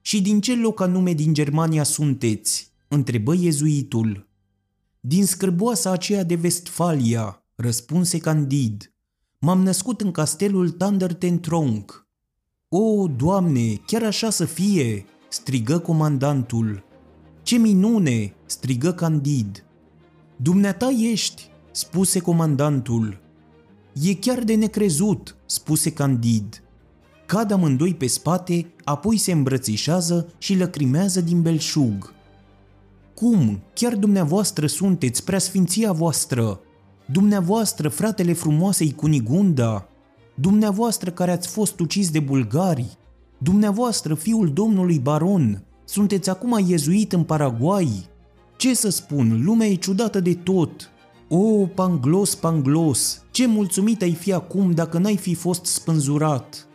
Și 0.00 0.22
din 0.22 0.40
ce 0.40 0.56
loc 0.56 0.80
anume 0.80 1.12
din 1.12 1.34
Germania 1.34 1.82
sunteți?" 1.82 2.72
întrebă 2.88 3.34
iezuitul. 3.34 4.28
Din 5.00 5.26
scârboasa 5.26 5.90
aceea 5.90 6.24
de 6.24 6.34
Vestfalia, 6.34 7.44
răspunse 7.54 8.18
Candid. 8.18 8.94
M-am 9.38 9.62
născut 9.62 10.00
în 10.00 10.10
castelul 10.10 10.70
Thundertentronk. 10.70 12.08
O, 12.68 13.06
Doamne, 13.06 13.74
chiar 13.86 14.02
așa 14.02 14.30
să 14.30 14.44
fie!" 14.44 15.04
Strigă 15.30 15.78
comandantul. 15.78 16.84
Ce 17.42 17.56
minune!" 17.56 18.34
strigă 18.46 18.92
Candid. 18.92 19.64
Dumneata 20.36 20.88
ești!" 20.88 21.50
spuse 21.70 22.18
comandantul. 22.18 23.20
E 24.02 24.14
chiar 24.14 24.38
de 24.38 24.54
necrezut!" 24.54 25.36
spuse 25.46 25.92
Candid. 25.92 26.62
Cad 27.26 27.50
amândoi 27.50 27.94
pe 27.94 28.06
spate, 28.06 28.72
apoi 28.84 29.16
se 29.16 29.32
îmbrățișează 29.32 30.32
și 30.38 30.56
lăcrimează 30.56 31.20
din 31.20 31.42
belșug. 31.42 32.14
Cum? 33.14 33.60
Chiar 33.74 33.96
dumneavoastră 33.96 34.66
sunteți, 34.66 35.24
preasfinția 35.24 35.92
voastră! 35.92 36.60
Dumneavoastră, 37.06 37.88
fratele 37.88 38.32
frumoasei 38.32 38.94
Cunigunda! 38.94 39.88
Dumneavoastră 40.34 41.10
care 41.10 41.30
ați 41.30 41.48
fost 41.48 41.80
ucis 41.80 42.10
de 42.10 42.20
bulgari! 42.20 42.98
Dumneavoastră, 43.42 44.14
fiul 44.14 44.52
domnului 44.52 44.98
baron! 44.98 45.64
Sunteți 45.84 46.30
acum 46.30 46.64
iezuit 46.66 47.12
în 47.12 47.22
Paraguay? 47.22 48.08
Ce 48.56 48.74
să 48.74 48.88
spun, 48.88 49.42
lumea 49.44 49.66
e 49.66 49.74
ciudată 49.74 50.20
de 50.20 50.34
tot. 50.34 50.90
O, 51.28 51.66
Panglos, 51.66 52.34
Panglos, 52.34 53.22
ce 53.30 53.46
mulțumit 53.46 54.02
ai 54.02 54.12
fi 54.12 54.32
acum 54.32 54.70
dacă 54.70 54.98
n-ai 54.98 55.16
fi 55.16 55.34
fost 55.34 55.64
spânzurat. 55.64 56.68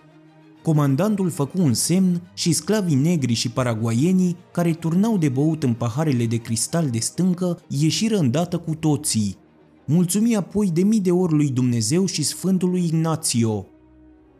Comandantul 0.63 1.29
făcu 1.29 1.61
un 1.61 1.73
semn 1.73 2.21
și 2.33 2.53
sclavii 2.53 2.95
negri 2.95 3.33
și 3.33 3.49
paraguaienii, 3.49 4.35
care 4.51 4.71
turnau 4.71 5.17
de 5.17 5.29
băut 5.29 5.63
în 5.63 5.73
paharele 5.73 6.25
de 6.25 6.37
cristal 6.37 6.89
de 6.89 6.99
stâncă, 6.99 7.59
ieșiră 7.67 8.17
îndată 8.17 8.57
cu 8.57 8.75
toții. 8.75 9.37
Mulțumi 9.85 10.35
apoi 10.35 10.69
de 10.73 10.83
mii 10.83 11.01
de 11.01 11.11
ori 11.11 11.33
lui 11.33 11.49
Dumnezeu 11.49 12.05
și 12.05 12.23
Sfântului 12.23 12.83
Ignațio. 12.85 13.65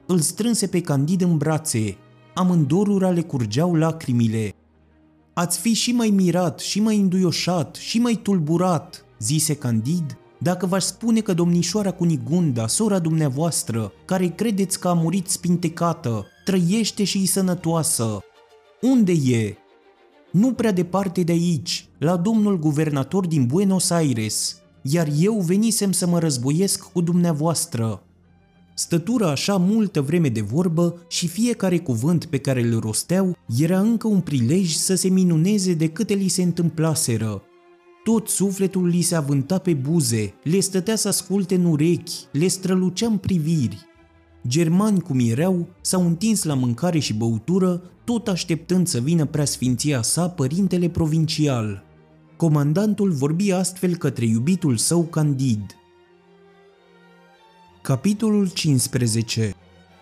Îl 0.06 0.20
strânse 0.20 0.68
pe 0.68 0.82
Candid 0.82 1.22
în 1.22 1.38
brațe, 1.38 1.98
amândorura 2.36 3.10
le 3.10 3.22
curgeau 3.22 3.76
lacrimile. 3.76 4.54
Ați 5.34 5.60
fi 5.60 5.74
și 5.74 5.92
mai 5.92 6.10
mirat, 6.10 6.60
și 6.60 6.80
mai 6.80 6.98
înduioșat, 6.98 7.76
și 7.76 8.00
mai 8.00 8.20
tulburat, 8.24 9.06
zise 9.20 9.56
Candid, 9.56 10.18
dacă 10.38 10.66
v-aș 10.66 10.84
spune 10.84 11.20
că 11.20 11.34
domnișoara 11.34 11.92
Cunigunda, 11.92 12.68
sora 12.68 13.00
dumneavoastră, 13.00 13.92
care 14.06 14.28
credeți 14.28 14.80
că 14.80 14.88
a 14.88 14.94
murit 14.94 15.28
spintecată, 15.28 16.26
trăiește 16.46 17.04
și 17.04 17.22
e 17.24 17.26
sănătoasă. 17.26 18.20
Unde 18.82 19.12
e? 19.12 19.58
Nu 20.32 20.54
prea 20.54 20.72
departe 20.72 21.24
de 21.24 21.32
aici, 21.32 21.88
la 21.98 22.16
domnul 22.18 22.60
guvernator 22.60 23.28
din 23.28 23.46
Buenos 23.46 23.90
Aires, 23.90 24.62
iar 24.82 25.08
eu 25.20 25.40
venisem 25.40 25.92
să 25.92 26.08
mă 26.08 26.20
războiesc 26.20 26.92
cu 26.92 27.02
dumneavoastră. 27.02 28.04
Stătură 28.78 29.26
așa 29.26 29.58
multă 29.58 30.02
vreme 30.02 30.30
de 30.30 30.42
vorbă 30.42 31.06
și 31.08 31.28
fiecare 31.28 31.80
cuvânt 31.80 32.26
pe 32.26 32.38
care 32.38 32.62
îl 32.62 32.80
rosteau 32.80 33.38
era 33.58 33.80
încă 33.80 34.08
un 34.08 34.20
prilej 34.20 34.74
să 34.74 34.96
se 34.96 35.08
minuneze 35.08 35.74
de 35.74 35.88
câte 35.88 36.14
li 36.14 36.28
se 36.28 36.44
întâmplaseră. 36.44 37.42
Tot 38.04 38.28
sufletul 38.28 38.88
li 38.88 39.02
se 39.02 39.16
avânta 39.16 39.58
pe 39.58 39.74
buze, 39.74 40.34
le 40.44 40.60
stătea 40.60 40.96
să 40.96 41.08
asculte 41.08 41.56
în 41.56 41.66
urechi, 41.66 42.14
le 42.32 42.48
strălucea 42.48 43.08
în 43.08 43.18
priviri. 43.18 43.86
Germani 44.48 45.02
cum 45.02 45.20
erau, 45.20 45.68
s-au 45.82 46.06
întins 46.06 46.44
la 46.44 46.54
mâncare 46.54 47.00
și 47.00 47.14
băutură, 47.14 47.82
tot 48.04 48.28
așteptând 48.28 48.88
să 48.88 49.00
vină 49.00 49.26
preasfinția 49.26 50.02
sa 50.02 50.30
părintele 50.30 50.90
provincial. 50.90 51.84
Comandantul 52.38 53.12
vorbi 53.12 53.52
astfel 53.52 53.96
către 53.96 54.26
iubitul 54.26 54.78
său 54.78 55.04
Candid– 55.04 55.66
Capitolul 57.86 58.50
15 58.50 59.54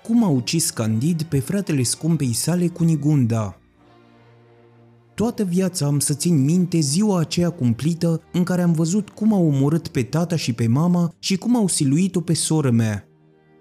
Cum 0.04 0.24
a 0.24 0.28
ucis 0.28 0.69
Candid 0.69 1.24
pe 1.24 1.39
fratele 1.39 1.84
scumpei 1.84 2.34
sale 2.34 2.67
Cunigunda? 2.67 3.58
Toată 5.15 5.43
viața 5.43 5.86
am 5.86 6.00
să 6.00 6.13
țin 6.13 6.43
minte 6.43 6.80
ziua 6.80 7.19
aceea 7.19 7.50
cumplită 7.50 8.22
în 8.34 8.43
care 8.43 8.62
am 8.62 8.72
văzut 8.72 9.10
cum 9.10 9.34
au 9.34 9.48
omorât 9.48 9.88
pe 9.88 10.04
tata 10.04 10.36
și 10.36 10.54
pe 10.54 10.67
mama 10.67 11.13
și 11.19 11.38
cum 11.38 11.56
au 11.56 11.67
siluit-o 11.67 12.22
pe 12.22 12.34
soră 12.34 12.72
mea. 12.72 13.08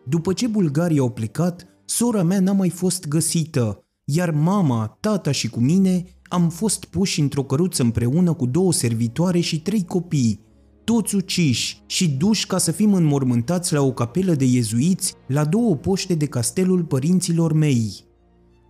După 0.08 0.32
ce 0.32 0.46
bulgarii 0.46 0.98
au 0.98 1.10
plecat, 1.10 1.66
sora 1.84 2.22
mea 2.22 2.40
n-a 2.40 2.52
mai 2.52 2.70
fost 2.70 3.08
găsită, 3.08 3.84
iar 4.04 4.30
mama, 4.30 4.96
tata 5.00 5.30
și 5.30 5.50
cu 5.50 5.60
mine 5.60 6.04
am 6.22 6.48
fost 6.48 6.84
puși 6.84 7.20
într-o 7.20 7.44
căruță 7.44 7.82
împreună 7.82 8.32
cu 8.32 8.46
două 8.46 8.72
servitoare 8.72 9.40
și 9.40 9.62
trei 9.62 9.84
copii, 9.84 10.40
toți 10.84 11.14
uciși 11.14 11.82
și 11.86 12.10
duși 12.10 12.46
ca 12.46 12.58
să 12.58 12.70
fim 12.70 12.94
înmormântați 12.94 13.72
la 13.72 13.82
o 13.82 13.92
capelă 13.92 14.34
de 14.34 14.44
iezuiți 14.44 15.14
la 15.26 15.44
două 15.44 15.76
poște 15.76 16.14
de 16.14 16.26
castelul 16.26 16.84
părinților 16.84 17.52
mei. 17.52 18.04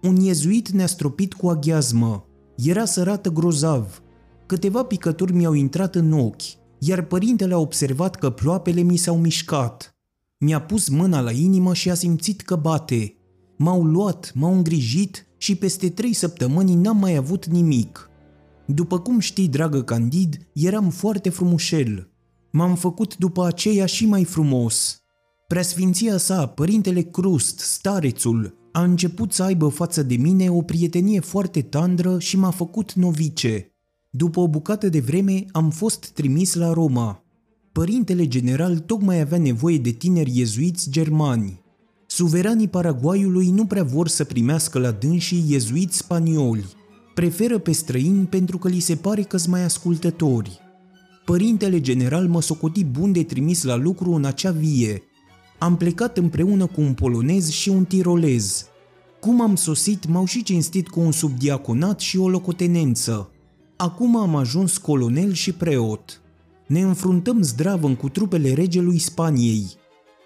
Un 0.03 0.17
iezuit 0.17 0.69
ne-a 0.69 0.87
stropit 0.87 1.33
cu 1.33 1.49
aghiazmă. 1.49 2.25
Era 2.57 2.85
sărată 2.85 3.31
grozav. 3.31 4.03
Câteva 4.47 4.83
picături 4.83 5.33
mi-au 5.33 5.53
intrat 5.53 5.95
în 5.95 6.13
ochi, 6.13 6.43
iar 6.79 7.03
părintele 7.03 7.55
a 7.55 7.59
observat 7.59 8.17
că 8.17 8.31
ploapele 8.31 8.81
mi 8.81 8.97
s-au 8.97 9.19
mișcat. 9.19 9.97
Mi-a 10.39 10.61
pus 10.61 10.89
mâna 10.89 11.21
la 11.21 11.31
inimă 11.31 11.75
și 11.75 11.91
a 11.91 11.95
simțit 11.95 12.41
că 12.41 12.57
bate. 12.57 13.17
M-au 13.57 13.85
luat, 13.85 14.33
m-au 14.35 14.55
îngrijit 14.55 15.27
și 15.37 15.55
peste 15.55 15.89
trei 15.89 16.13
săptămâni 16.13 16.75
n-am 16.75 16.97
mai 16.97 17.17
avut 17.17 17.47
nimic– 17.47 18.07
după 18.67 18.99
cum 18.99 19.19
știi, 19.19 19.49
dragă 19.49 19.83
Candid, 19.83 20.49
eram 20.53 20.91
foarte 20.91 21.29
frumușel. 21.29 22.11
M-am 22.51 22.75
făcut 22.75 23.17
după 23.17 23.47
aceea 23.47 23.87
și 23.87 24.07
mai 24.07 24.25
frumos. 24.25 25.03
Preasfinția 25.47 26.17
sa, 26.17 26.47
părintele 26.47 27.03
Crust, 27.03 27.59
starețul, 27.59 28.55
a 28.73 28.83
început 28.83 29.33
să 29.33 29.43
aibă 29.43 29.69
față 29.69 30.03
de 30.03 30.15
mine 30.15 30.51
o 30.51 30.63
prietenie 30.63 31.21
foarte 31.21 31.63
tandră 31.63 32.19
și 32.19 32.37
m-a 32.37 32.51
făcut 32.51 32.93
novice. 32.93 33.73
După 34.11 34.41
o 34.41 34.49
bucată 34.49 34.89
de 34.89 35.01
vreme 35.01 35.45
am 35.53 35.71
fost 35.71 36.11
trimis 36.11 36.55
la 36.55 36.73
Roma. 36.73 37.25
Părintele 37.73 38.29
general 38.29 38.79
tocmai 38.79 39.21
avea 39.21 39.39
nevoie 39.39 39.79
de 39.79 39.91
tineri 39.91 40.39
iezuiți 40.39 40.91
germani. 40.91 41.61
Suveranii 42.07 42.69
Paraguayului 42.69 43.51
nu 43.51 43.67
prea 43.67 43.85
vor 43.85 44.09
să 44.09 44.25
primească 44.25 44.79
la 44.79 44.91
dânsii 44.91 45.45
iezuiți 45.49 45.97
spanioli– 45.97 46.65
Preferă 47.15 47.59
pe 47.59 47.73
străini 47.73 48.27
pentru 48.27 48.59
că 48.59 48.69
li 48.69 48.81
se 48.81 48.97
pare 48.97 49.23
că 49.23 49.39
mai 49.49 49.63
ascultători. 49.63 50.61
Părintele 51.25 51.81
general 51.81 52.29
mă 52.29 52.41
socoti 52.41 52.85
bun 52.85 53.13
de 53.13 53.23
trimis 53.23 53.63
la 53.63 53.77
lucru 53.77 54.13
în 54.13 54.25
acea 54.25 54.51
vie. 54.51 55.03
Am 55.59 55.77
plecat 55.77 56.19
împreună 56.19 56.67
cu 56.67 56.81
un 56.81 56.95
polonez 56.95 57.51
și 57.51 57.69
un 57.69 57.85
tirolez. 57.85 58.67
Cum 59.21 59.41
am 59.41 59.57
sosit, 59.57 60.07
m-au 60.07 60.25
și 60.25 60.43
cinstit 60.43 60.89
cu 60.89 61.01
un 61.01 61.13
subdiaconat 61.13 62.01
și 62.01 62.19
o 62.19 62.29
locotenență. 62.29 63.31
Acum 63.77 64.17
am 64.17 64.37
ajuns 64.37 64.79
colonel 64.79 65.33
și 65.33 65.53
preot. 65.53 66.21
Ne 66.67 66.81
înfruntăm 66.81 67.43
zdravă 67.43 67.89
cu 67.89 68.09
trupele 68.09 68.53
regelui 68.53 68.99
Spaniei. 68.99 69.67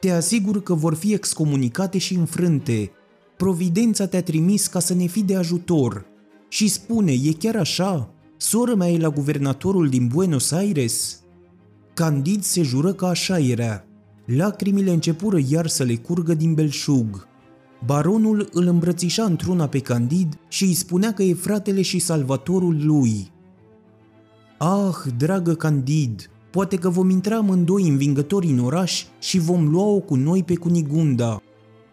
Te 0.00 0.10
asigur 0.10 0.62
că 0.62 0.74
vor 0.74 0.94
fi 0.94 1.12
excomunicate 1.12 1.98
și 1.98 2.14
înfrânte. 2.14 2.90
Providența 3.36 4.06
te-a 4.06 4.22
trimis 4.22 4.66
ca 4.66 4.78
să 4.78 4.94
ne 4.94 5.06
fi 5.06 5.22
de 5.22 5.36
ajutor 5.36 6.14
și 6.56 6.68
spune, 6.68 7.12
e 7.12 7.32
chiar 7.38 7.56
așa? 7.56 8.10
Sora 8.36 8.74
mea 8.74 8.88
e 8.88 8.98
la 8.98 9.08
guvernatorul 9.08 9.88
din 9.88 10.06
Buenos 10.06 10.50
Aires? 10.50 11.20
Candid 11.94 12.42
se 12.42 12.62
jură 12.62 12.92
că 12.92 13.06
așa 13.06 13.38
era. 13.38 13.84
Lacrimile 14.24 14.90
începură 14.90 15.38
iar 15.48 15.66
să 15.66 15.82
le 15.82 15.94
curgă 15.94 16.34
din 16.34 16.54
belșug. 16.54 17.28
Baronul 17.84 18.48
îl 18.52 18.66
îmbrățișa 18.66 19.24
într-una 19.24 19.68
pe 19.68 19.78
Candid 19.78 20.38
și 20.48 20.64
îi 20.64 20.74
spunea 20.74 21.12
că 21.12 21.22
e 21.22 21.34
fratele 21.34 21.82
și 21.82 21.98
salvatorul 21.98 22.86
lui. 22.86 23.30
Ah, 24.58 25.12
dragă 25.16 25.54
Candid, 25.54 26.30
poate 26.50 26.76
că 26.76 26.88
vom 26.88 27.10
intra 27.10 27.36
amândoi 27.36 27.88
învingători 27.88 28.46
în 28.46 28.58
oraș 28.58 29.04
și 29.18 29.38
vom 29.38 29.68
lua-o 29.68 29.98
cu 29.98 30.14
noi 30.14 30.42
pe 30.42 30.54
Cunigunda. 30.54 31.42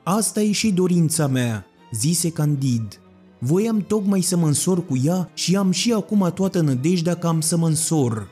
Asta 0.03 0.41
e 0.41 0.51
și 0.51 0.71
dorința 0.71 1.27
mea, 1.27 1.65
zise 1.91 2.29
Candid. 2.29 3.02
Voiam 3.45 3.81
tocmai 3.87 4.21
să 4.21 4.37
mă 4.37 4.47
însor 4.47 4.85
cu 4.85 4.99
ea 5.03 5.29
și 5.33 5.55
am 5.55 5.71
și 5.71 5.93
acum 5.93 6.31
toată 6.35 6.61
nădejdea 6.61 7.15
că 7.15 7.27
am 7.27 7.41
să 7.41 7.57
mă 7.57 7.67
însor. 7.67 8.29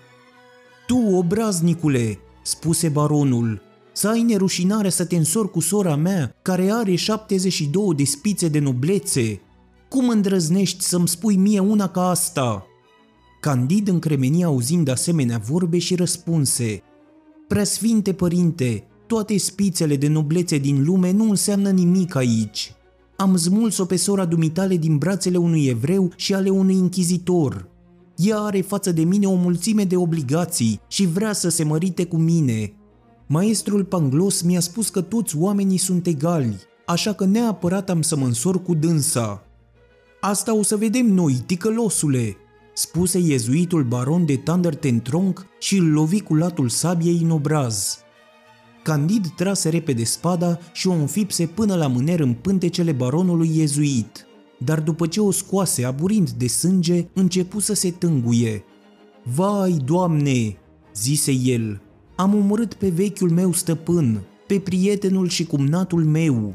Tu, 0.87 0.97
obraznicule, 1.15 2.19
spuse 2.43 2.89
baronul, 2.89 3.61
să 3.93 4.09
ai 4.09 4.21
nerușinare 4.21 4.89
să 4.89 5.05
te 5.05 5.15
însori 5.15 5.51
cu 5.51 5.59
sora 5.59 5.95
mea, 5.95 6.35
care 6.41 6.71
are 6.71 6.95
72 6.95 7.93
de 7.95 8.03
spițe 8.03 8.47
de 8.47 8.59
noblețe. 8.59 9.41
Cum 9.89 10.09
îndrăznești 10.09 10.83
să-mi 10.83 11.07
spui 11.07 11.35
mie 11.35 11.59
una 11.59 11.87
ca 11.89 12.09
asta?" 12.09 12.65
Candid 13.41 13.87
încremeni 13.87 14.43
auzind 14.43 14.89
asemenea 14.89 15.37
vorbe 15.37 15.77
și 15.77 15.95
răspunse, 15.95 16.81
Preasfinte 17.47 18.13
părinte, 18.13 18.87
toate 19.07 19.37
spițele 19.37 19.95
de 19.95 20.07
noblețe 20.07 20.57
din 20.57 20.83
lume 20.83 21.11
nu 21.11 21.29
înseamnă 21.29 21.69
nimic 21.69 22.15
aici 22.15 22.75
am 23.21 23.35
smuls-o 23.35 23.85
pe 23.85 23.95
sora 23.95 24.25
dumitale 24.25 24.77
din 24.77 24.97
brațele 24.97 25.37
unui 25.37 25.65
evreu 25.65 26.11
și 26.15 26.33
ale 26.33 26.49
unui 26.49 26.75
închizitor. 26.75 27.67
Ea 28.15 28.37
are 28.37 28.61
față 28.61 28.91
de 28.91 29.03
mine 29.03 29.27
o 29.27 29.33
mulțime 29.33 29.83
de 29.83 29.95
obligații 29.95 30.79
și 30.87 31.05
vrea 31.05 31.33
să 31.33 31.49
se 31.49 31.63
mărite 31.63 32.05
cu 32.05 32.15
mine. 32.15 32.73
Maestrul 33.27 33.83
Panglos 33.83 34.41
mi-a 34.41 34.59
spus 34.59 34.89
că 34.89 35.01
toți 35.01 35.37
oamenii 35.37 35.77
sunt 35.77 36.07
egali, 36.07 36.55
așa 36.85 37.13
că 37.13 37.25
neapărat 37.25 37.89
am 37.89 38.01
să 38.01 38.17
mă 38.17 38.25
însor 38.25 38.61
cu 38.61 38.73
dânsa. 38.73 39.43
Asta 40.21 40.55
o 40.55 40.63
să 40.63 40.75
vedem 40.75 41.13
noi, 41.13 41.43
ticălosule, 41.45 42.35
spuse 42.73 43.19
iezuitul 43.19 43.83
baron 43.83 44.25
de 44.25 44.43
Tronc 45.03 45.45
și 45.59 45.77
îl 45.77 45.91
lovi 45.91 46.21
cu 46.21 46.35
latul 46.35 46.69
sabiei 46.69 47.19
în 47.23 47.29
obraz. 47.29 48.00
Candid 48.83 49.27
trase 49.35 49.69
repede 49.69 50.03
spada 50.03 50.59
și 50.73 50.87
o 50.87 50.91
înfipse 50.91 51.45
până 51.45 51.75
la 51.75 51.87
mâner 51.87 52.19
în 52.19 52.33
pântecele 52.33 52.91
baronului 52.91 53.57
iezuit, 53.57 54.25
dar 54.57 54.79
după 54.79 55.07
ce 55.07 55.21
o 55.21 55.31
scoase 55.31 55.85
aburind 55.85 56.29
de 56.29 56.47
sânge, 56.47 57.07
începu 57.13 57.59
să 57.59 57.73
se 57.73 57.91
tânguie. 57.91 58.63
Vai, 59.23 59.81
doamne, 59.85 60.57
zise 60.95 61.31
el, 61.31 61.81
am 62.15 62.35
omorât 62.35 62.73
pe 62.73 62.89
vechiul 62.89 63.29
meu 63.29 63.53
stăpân, 63.53 64.21
pe 64.47 64.59
prietenul 64.59 65.29
și 65.29 65.45
cumnatul 65.45 66.03
meu. 66.03 66.53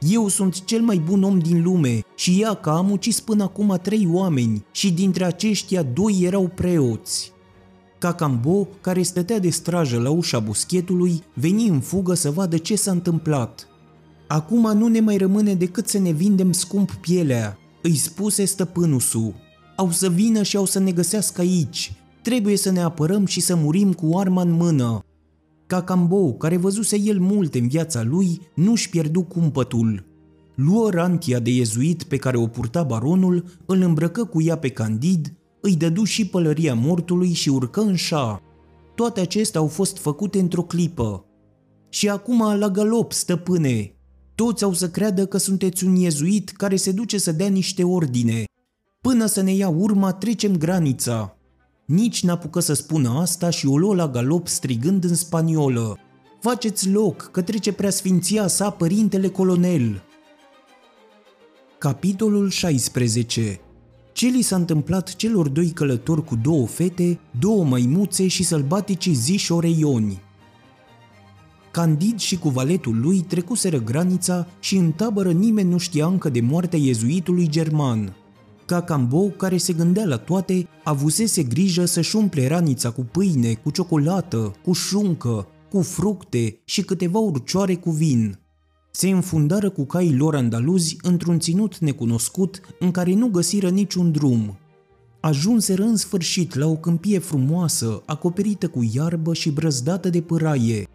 Eu 0.00 0.28
sunt 0.28 0.64
cel 0.64 0.80
mai 0.80 0.96
bun 0.96 1.22
om 1.22 1.38
din 1.38 1.62
lume 1.62 2.00
și 2.14 2.38
ia 2.38 2.54
că 2.54 2.70
am 2.70 2.90
ucis 2.90 3.20
până 3.20 3.42
acum 3.42 3.78
trei 3.82 4.08
oameni 4.10 4.64
și 4.72 4.92
dintre 4.92 5.24
aceștia 5.24 5.82
doi 5.82 6.18
erau 6.22 6.50
preoți. 6.54 7.32
Cacambo, 8.00 8.68
care 8.80 9.02
stătea 9.02 9.38
de 9.38 9.50
strajă 9.50 9.98
la 9.98 10.10
ușa 10.10 10.38
buschetului, 10.38 11.22
veni 11.34 11.68
în 11.68 11.80
fugă 11.80 12.14
să 12.14 12.30
vadă 12.30 12.56
ce 12.56 12.76
s-a 12.76 12.90
întâmplat. 12.90 13.68
Acum 14.26 14.76
nu 14.76 14.86
ne 14.86 15.00
mai 15.00 15.16
rămâne 15.16 15.54
decât 15.54 15.88
să 15.88 15.98
ne 15.98 16.10
vindem 16.10 16.52
scump 16.52 16.92
pielea, 16.92 17.58
îi 17.82 17.94
spuse 17.94 18.44
stăpânusul. 18.44 19.34
Au 19.76 19.90
să 19.90 20.08
vină 20.08 20.42
și 20.42 20.56
au 20.56 20.64
să 20.64 20.78
ne 20.78 20.92
găsească 20.92 21.40
aici. 21.40 21.92
Trebuie 22.22 22.56
să 22.56 22.70
ne 22.70 22.80
apărăm 22.80 23.26
și 23.26 23.40
să 23.40 23.56
murim 23.56 23.92
cu 23.92 24.18
arma 24.18 24.42
în 24.42 24.50
mână. 24.50 25.04
Cacambo, 25.66 26.32
care 26.32 26.56
văzuse 26.56 26.98
el 26.98 27.18
multe 27.18 27.58
în 27.58 27.68
viața 27.68 28.02
lui, 28.02 28.40
nu-și 28.54 28.90
pierdu 28.90 29.22
cumpătul. 29.22 30.04
Luă 30.54 30.90
ranchia 30.90 31.38
de 31.38 31.50
iezuit 31.50 32.02
pe 32.02 32.16
care 32.16 32.36
o 32.36 32.46
purta 32.46 32.82
baronul, 32.82 33.44
îl 33.66 33.82
îmbrăcă 33.82 34.24
cu 34.24 34.42
ea 34.42 34.56
pe 34.56 34.68
Candid, 34.68 35.32
îi 35.60 35.76
dădu 35.76 36.04
și 36.04 36.26
pălăria 36.26 36.74
mortului 36.74 37.32
și 37.32 37.48
urcă 37.48 37.80
în 37.80 37.94
șa. 37.94 38.42
Toate 38.94 39.20
acestea 39.20 39.60
au 39.60 39.66
fost 39.66 39.98
făcute 39.98 40.38
într-o 40.38 40.62
clipă. 40.62 41.24
Și 41.88 42.08
acum 42.08 42.58
la 42.58 42.68
galop, 42.68 43.12
stăpâne! 43.12 43.94
Toți 44.34 44.64
au 44.64 44.72
să 44.72 44.90
creadă 44.90 45.26
că 45.26 45.38
sunteți 45.38 45.84
un 45.84 45.94
iezuit 45.94 46.50
care 46.50 46.76
se 46.76 46.92
duce 46.92 47.18
să 47.18 47.32
dea 47.32 47.48
niște 47.48 47.84
ordine. 47.84 48.44
Până 49.00 49.26
să 49.26 49.40
ne 49.40 49.52
ia 49.52 49.68
urma, 49.68 50.12
trecem 50.12 50.56
granița. 50.56 51.36
Nici 51.86 52.22
n-apucă 52.22 52.60
să 52.60 52.72
spună 52.72 53.08
asta 53.08 53.50
și 53.50 53.66
o 53.66 53.78
luă 53.78 53.94
la 53.94 54.08
galop 54.08 54.48
strigând 54.48 55.04
în 55.04 55.14
spaniolă. 55.14 55.98
Faceți 56.40 56.90
loc, 56.90 57.28
că 57.32 57.42
trece 57.42 57.72
preasfinția 57.72 58.46
sa 58.46 58.70
părintele 58.70 59.28
colonel. 59.28 60.02
Capitolul 61.78 62.48
16 62.48 63.60
Ce 64.12 64.26
li 64.26 64.42
s-a 64.42 64.56
întâmplat 64.56 65.16
celor 65.16 65.48
doi 65.48 65.70
călători 65.70 66.24
cu 66.24 66.36
două 66.36 66.66
fete, 66.66 67.20
două 67.38 67.64
maimuțe 67.64 68.26
și 68.26 68.42
sălbatici 68.42 69.08
ziși 69.08 69.52
oreioni? 69.52 70.20
Candid 71.70 72.18
și 72.18 72.38
cu 72.38 72.48
valetul 72.48 73.00
lui 73.00 73.20
trecuseră 73.20 73.78
granița 73.78 74.46
și 74.60 74.76
în 74.76 74.92
tabără 74.92 75.32
nimeni 75.32 75.70
nu 75.70 75.78
știa 75.78 76.06
încă 76.06 76.28
de 76.28 76.40
moartea 76.40 76.78
iezuitului 76.78 77.48
german– 77.48 78.14
Cacambo, 78.70 79.20
care 79.20 79.56
se 79.56 79.72
gândea 79.72 80.04
la 80.04 80.16
toate, 80.16 80.68
avusese 80.84 81.42
grijă 81.42 81.84
să-și 81.84 82.16
umple 82.16 82.48
ranița 82.48 82.90
cu 82.90 83.00
pâine, 83.00 83.54
cu 83.54 83.70
ciocolată, 83.70 84.54
cu 84.62 84.72
șuncă, 84.72 85.46
cu 85.70 85.82
fructe 85.82 86.60
și 86.64 86.82
câteva 86.82 87.18
urcioare 87.18 87.74
cu 87.74 87.90
vin. 87.90 88.38
Se 88.90 89.08
înfundară 89.08 89.70
cu 89.70 89.84
caii 89.84 90.16
lor 90.16 90.34
andaluzi 90.34 90.96
într-un 91.02 91.38
ținut 91.38 91.78
necunoscut 91.78 92.60
în 92.78 92.90
care 92.90 93.14
nu 93.14 93.28
găsiră 93.28 93.68
niciun 93.68 94.12
drum. 94.12 94.58
Ajunseră 95.20 95.82
în 95.82 95.96
sfârșit 95.96 96.54
la 96.54 96.66
o 96.66 96.76
câmpie 96.76 97.18
frumoasă, 97.18 98.02
acoperită 98.06 98.68
cu 98.68 98.90
iarbă 98.92 99.34
și 99.34 99.50
brăzdată 99.50 100.08
de 100.08 100.20
pâraie. 100.20 100.86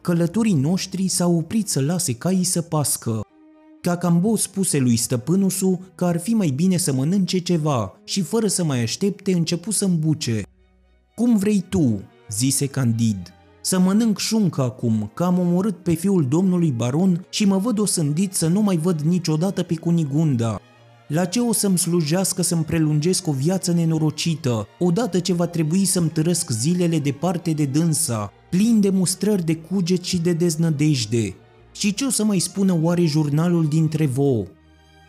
Călătorii 0.00 0.54
noștri 0.54 1.08
s-au 1.08 1.36
oprit 1.36 1.68
să 1.68 1.80
lase 1.80 2.14
caii 2.14 2.44
să 2.44 2.62
pască. 2.62 3.20
Cacambo 3.80 4.36
spuse 4.36 4.78
lui 4.78 4.96
stăpânusul 4.96 5.78
că 5.94 6.04
ar 6.04 6.20
fi 6.20 6.34
mai 6.34 6.48
bine 6.48 6.76
să 6.76 6.92
mănânce 6.92 7.38
ceva 7.38 8.00
și 8.04 8.22
fără 8.22 8.46
să 8.46 8.64
mai 8.64 8.82
aștepte 8.82 9.32
începu 9.32 9.70
să 9.70 9.84
îmbuce. 9.84 10.42
Cum 11.14 11.36
vrei 11.36 11.64
tu, 11.68 12.00
zise 12.30 12.66
Candid, 12.66 13.32
să 13.66 13.78
mănânc 13.78 14.18
șuncă 14.18 14.62
acum, 14.62 15.10
că 15.14 15.24
am 15.24 15.38
omorât 15.38 15.76
pe 15.76 15.94
fiul 15.94 16.26
domnului 16.28 16.70
baron 16.70 17.26
și 17.30 17.44
mă 17.44 17.58
văd 17.58 17.78
osândit 17.78 18.34
să 18.34 18.46
nu 18.46 18.60
mai 18.60 18.76
văd 18.76 19.00
niciodată 19.00 19.62
pe 19.62 19.74
Cunigunda. 19.74 20.60
La 21.08 21.24
ce 21.24 21.40
o 21.40 21.52
să-mi 21.52 21.78
slujească 21.78 22.42
să-mi 22.42 22.64
prelungesc 22.64 23.26
o 23.26 23.32
viață 23.32 23.72
nenorocită, 23.72 24.66
odată 24.78 25.18
ce 25.18 25.32
va 25.32 25.46
trebui 25.46 25.84
să-mi 25.84 26.08
tărăsc 26.08 26.50
zilele 26.50 26.98
departe 26.98 27.50
de 27.52 27.64
dânsa, 27.64 28.32
plin 28.50 28.80
de 28.80 28.90
mustrări 28.90 29.44
de 29.44 29.54
cuget 29.56 30.04
și 30.04 30.18
de 30.18 30.32
deznădejde, 30.32 31.34
și 31.72 31.94
ce 31.94 32.04
o 32.04 32.10
să 32.10 32.24
mai 32.24 32.38
spună 32.38 32.78
oare 32.82 33.04
jurnalul 33.04 33.66
dintre 33.66 34.06
vouă? 34.06 34.44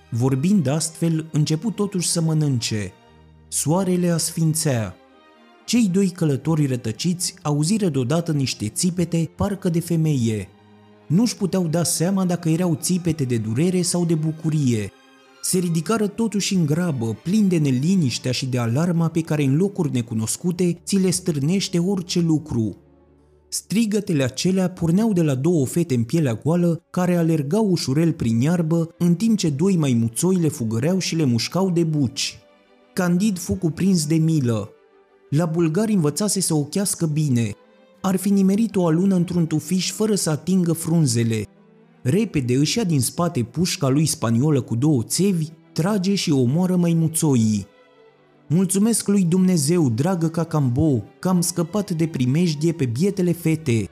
Vorbind 0.10 0.68
astfel, 0.68 1.30
început 1.32 1.76
totuși 1.76 2.10
să 2.10 2.22
mănânce. 2.22 2.92
Soarele 3.48 4.10
asfințea. 4.10 4.97
Cei 5.68 5.90
doi 5.92 6.10
călători 6.10 6.66
rătăciți 6.66 7.36
auziră 7.42 7.90
deodată 7.90 8.32
niște 8.32 8.68
țipete, 8.68 9.30
parcă 9.36 9.70
de 9.70 9.80
femeie. 9.80 10.50
Nu-și 11.08 11.36
puteau 11.36 11.68
da 11.68 11.84
seama 11.84 12.26
dacă 12.26 12.50
erau 12.50 12.78
țipete 12.82 13.24
de 13.24 13.38
durere 13.38 13.82
sau 13.82 14.06
de 14.06 14.16
bucurie. 14.16 14.92
Se 15.42 15.58
ridicară 15.58 16.08
totuși 16.08 16.56
în 16.56 16.66
grabă, 16.66 17.18
plin 17.24 17.48
de 17.48 17.58
neliniștea 17.58 18.32
și 18.32 18.46
de 18.46 18.58
alarma 18.58 19.08
pe 19.08 19.22
care 19.22 19.44
în 19.44 19.56
locuri 19.56 19.92
necunoscute 19.92 20.82
ți 20.84 20.96
le 20.96 21.10
stârnește 21.10 21.80
orice 21.80 22.20
lucru– 22.20 22.76
Strigătele 23.50 24.24
acelea 24.24 24.70
porneau 24.70 25.14
de 25.14 25.22
la 25.22 25.36
două 25.36 25.66
fete 25.66 25.96
în 25.96 26.04
pielea 26.04 26.34
goală 26.34 26.86
care 26.90 27.16
alergau 27.16 27.70
ușurel 27.70 28.14
prin 28.14 28.42
iarbă, 28.42 28.96
în 28.98 29.16
timp 29.16 29.38
ce 29.38 29.50
doi 29.50 29.76
maimuțoi 29.76 30.36
le 30.36 30.48
fugăreau 30.48 31.00
și 31.00 31.16
le 31.16 31.24
mușcau 31.24 31.72
de 31.72 31.84
buci. 31.84 32.40
Candid 32.94 33.38
fu 33.38 33.54
cuprins 33.54 34.08
de 34.08 34.16
milă. 34.16 34.72
La 35.30 35.46
bulgari 35.46 35.94
învățase 35.94 36.40
să 36.40 36.54
ochească 36.54 37.06
bine. 37.06 37.52
Ar 38.02 38.16
fi 38.16 38.30
nimerit 38.30 38.76
o 38.76 38.86
alună 38.86 39.16
într-un 39.16 39.48
tufiș 39.48 39.92
fără 39.92 40.16
să 40.16 40.30
atingă 40.30 40.74
frunzele. 40.74 41.46
Repede 42.02 42.56
își 42.56 42.78
ia 42.78 42.84
din 42.84 43.02
spate 43.02 43.44
pușca 43.44 43.88
lui 43.88 44.06
spaniolă 44.06 44.62
cu 44.62 44.76
două 44.76 45.04
țevi, 45.04 45.48
trage 45.74 46.16
și 46.16 46.32
omoară 46.32 46.76
maimuțoii. 46.76 47.68
Mulțumesc 48.48 49.08
lui 49.08 49.24
Dumnezeu, 49.24 49.90
dragă 49.90 50.28
Cacambo, 50.28 51.04
că 51.20 51.30
am 51.30 51.42
scăpat 51.42 51.92
de 51.92 52.08
primejdie 52.08 52.72
pe 52.72 52.86
bietele 52.86 53.32
fete. 53.32 53.90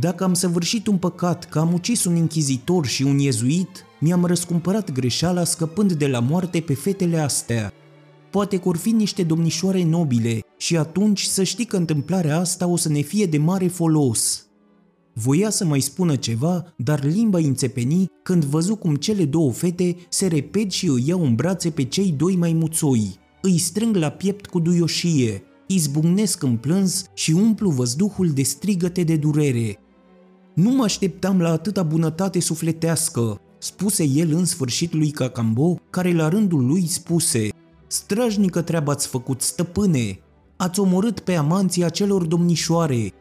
Dacă 0.00 0.24
am 0.24 0.34
săvârșit 0.34 0.86
un 0.86 0.96
păcat, 0.96 1.48
că 1.48 1.58
am 1.58 1.72
ucis 1.72 2.04
un 2.04 2.14
închizitor 2.14 2.86
și 2.86 3.02
un 3.02 3.18
iezuit, 3.18 3.84
mi-am 4.00 4.24
răscumpărat 4.24 4.92
greșeala 4.92 5.44
scăpând 5.44 5.92
de 5.92 6.06
la 6.06 6.20
moarte 6.20 6.60
pe 6.60 6.74
fetele 6.74 7.18
astea. 7.18 7.72
Poate 8.30 8.58
că 8.58 8.68
or 8.68 8.76
fi 8.76 8.90
niște 8.90 9.22
domnișoare 9.22 9.84
nobile 9.84 10.40
și 10.56 10.76
atunci 10.76 11.22
să 11.22 11.42
știi 11.42 11.64
că 11.64 11.76
întâmplarea 11.76 12.38
asta 12.38 12.66
o 12.66 12.76
să 12.76 12.88
ne 12.88 13.00
fie 13.00 13.26
de 13.26 13.38
mare 13.38 13.66
folos. 13.66 14.46
Voia 15.12 15.50
să 15.50 15.64
mai 15.64 15.80
spună 15.80 16.16
ceva, 16.16 16.74
dar 16.76 17.04
limba 17.04 17.38
înțepeni 17.38 18.06
când 18.22 18.44
văzu 18.44 18.76
cum 18.76 18.94
cele 18.94 19.24
două 19.24 19.52
fete 19.52 19.96
se 20.08 20.26
repet 20.26 20.70
și 20.70 20.86
îi 20.86 21.04
iau 21.06 21.24
în 21.24 21.34
brațe 21.34 21.70
pe 21.70 21.84
cei 21.84 22.14
doi 22.16 22.36
maimuțoi 22.36 23.22
îi 23.44 23.58
strâng 23.58 23.96
la 23.96 24.08
piept 24.08 24.46
cu 24.46 24.58
duioșie, 24.58 25.42
izbucnesc 25.66 26.42
în 26.42 26.56
plâns 26.56 27.04
și 27.14 27.32
umplu 27.32 27.70
văzduhul 27.70 28.30
de 28.30 28.42
strigăte 28.42 29.02
de 29.02 29.16
durere. 29.16 29.78
Nu 30.54 30.70
mă 30.70 30.82
așteptam 30.82 31.40
la 31.40 31.50
atâta 31.50 31.82
bunătate 31.82 32.40
sufletească, 32.40 33.40
spuse 33.58 34.04
el 34.04 34.32
în 34.32 34.44
sfârșit 34.44 34.92
lui 34.92 35.10
Cacambo, 35.10 35.78
care 35.90 36.12
la 36.12 36.28
rândul 36.28 36.66
lui 36.66 36.86
spuse 36.86 37.48
Străjnică 37.86 38.62
treaba 38.62 38.92
ați 38.92 39.06
făcut, 39.06 39.40
stăpâne! 39.40 40.23
Ați 40.56 40.80
omorât 40.80 41.20
pe 41.20 41.34
amanții 41.34 41.84
acelor 41.84 42.24
domnișoare. 42.24 43.12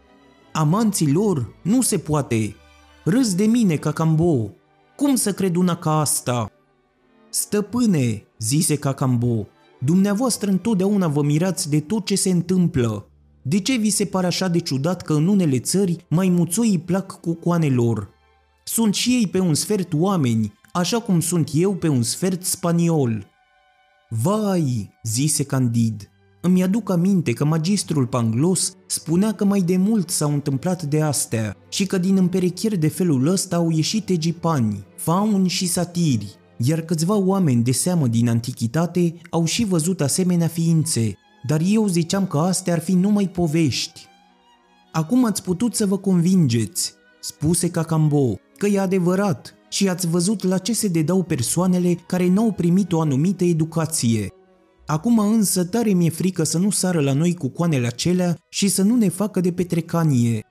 Amanții 0.51 1.11
lor? 1.11 1.55
Nu 1.61 1.81
se 1.81 1.97
poate! 1.97 2.55
Râs 3.03 3.35
de 3.35 3.45
mine, 3.45 3.75
Cacambo! 3.75 4.49
Cum 4.95 5.15
să 5.15 5.33
cred 5.33 5.55
una 5.55 5.75
ca 5.75 5.99
asta? 5.99 6.51
Stăpâne, 7.29 8.23
zise 8.37 8.75
Cacambo, 8.75 9.47
Dumneavoastră 9.85 10.49
întotdeauna 10.49 11.07
vă 11.07 11.23
mirați 11.23 11.69
de 11.69 11.79
tot 11.79 12.05
ce 12.05 12.15
se 12.15 12.29
întâmplă. 12.29 13.07
De 13.41 13.59
ce 13.59 13.75
vi 13.75 13.89
se 13.89 14.05
pare 14.05 14.27
așa 14.27 14.47
de 14.47 14.59
ciudat 14.59 15.01
că 15.01 15.13
în 15.13 15.27
unele 15.27 15.59
țări 15.59 16.05
maimuțoii 16.09 16.79
plac 16.79 17.19
cu 17.19 17.33
coanelor? 17.33 18.09
Sunt 18.63 18.93
și 18.93 19.09
ei 19.09 19.27
pe 19.27 19.39
un 19.39 19.53
sfert 19.53 19.93
oameni, 19.93 20.53
așa 20.73 20.99
cum 20.99 21.19
sunt 21.19 21.49
eu 21.53 21.75
pe 21.75 21.87
un 21.87 22.01
sfert 22.01 22.43
spaniol. 22.43 23.27
Vai, 24.09 24.93
zise 25.03 25.43
Candid, 25.43 26.09
îmi 26.45 26.63
aduc 26.63 26.89
aminte 26.89 27.33
că 27.33 27.45
magistrul 27.45 28.07
Panglos 28.07 28.73
spunea 28.85 29.31
că 29.31 29.45
mai 29.45 29.61
de 29.61 29.77
mult 29.77 30.09
s-au 30.09 30.33
întâmplat 30.33 30.83
de 30.83 31.01
astea 31.01 31.55
și 31.69 31.85
că 31.85 31.97
din 31.97 32.17
împerechieri 32.17 32.77
de 32.77 32.87
felul 32.87 33.27
ăsta 33.27 33.55
au 33.55 33.69
ieșit 33.69 34.09
egipani, 34.09 34.85
fauni 34.95 35.47
și 35.47 35.67
satiri 35.67 36.41
iar 36.57 36.81
câțiva 36.81 37.15
oameni 37.15 37.63
de 37.63 37.71
seamă 37.71 38.07
din 38.07 38.29
antichitate 38.29 39.13
au 39.29 39.45
și 39.45 39.65
văzut 39.65 40.01
asemenea 40.01 40.47
ființe, 40.47 41.17
dar 41.47 41.61
eu 41.65 41.87
ziceam 41.87 42.27
că 42.27 42.37
astea 42.37 42.73
ar 42.73 42.79
fi 42.79 42.93
numai 42.93 43.29
povești. 43.29 44.05
Acum 44.91 45.25
ați 45.25 45.43
putut 45.43 45.75
să 45.75 45.85
vă 45.85 45.97
convingeți, 45.97 46.93
spuse 47.19 47.69
Cacambo, 47.69 48.39
că 48.57 48.67
e 48.67 48.79
adevărat 48.79 49.55
și 49.69 49.89
ați 49.89 50.07
văzut 50.07 50.43
la 50.43 50.57
ce 50.57 50.73
se 50.73 50.87
dedau 50.87 51.23
persoanele 51.23 51.93
care 51.93 52.29
n-au 52.29 52.51
primit 52.51 52.91
o 52.93 53.01
anumită 53.01 53.43
educație. 53.43 54.27
Acum 54.85 55.19
însă 55.19 55.63
tare 55.63 55.93
mi-e 55.93 56.09
frică 56.09 56.43
să 56.43 56.57
nu 56.57 56.69
sară 56.69 57.01
la 57.01 57.13
noi 57.13 57.33
cu 57.33 57.47
coanele 57.47 57.87
acelea 57.87 58.37
și 58.49 58.67
să 58.67 58.81
nu 58.81 58.95
ne 58.95 59.09
facă 59.09 59.39
de 59.39 59.51
petrecanie. 59.51 60.45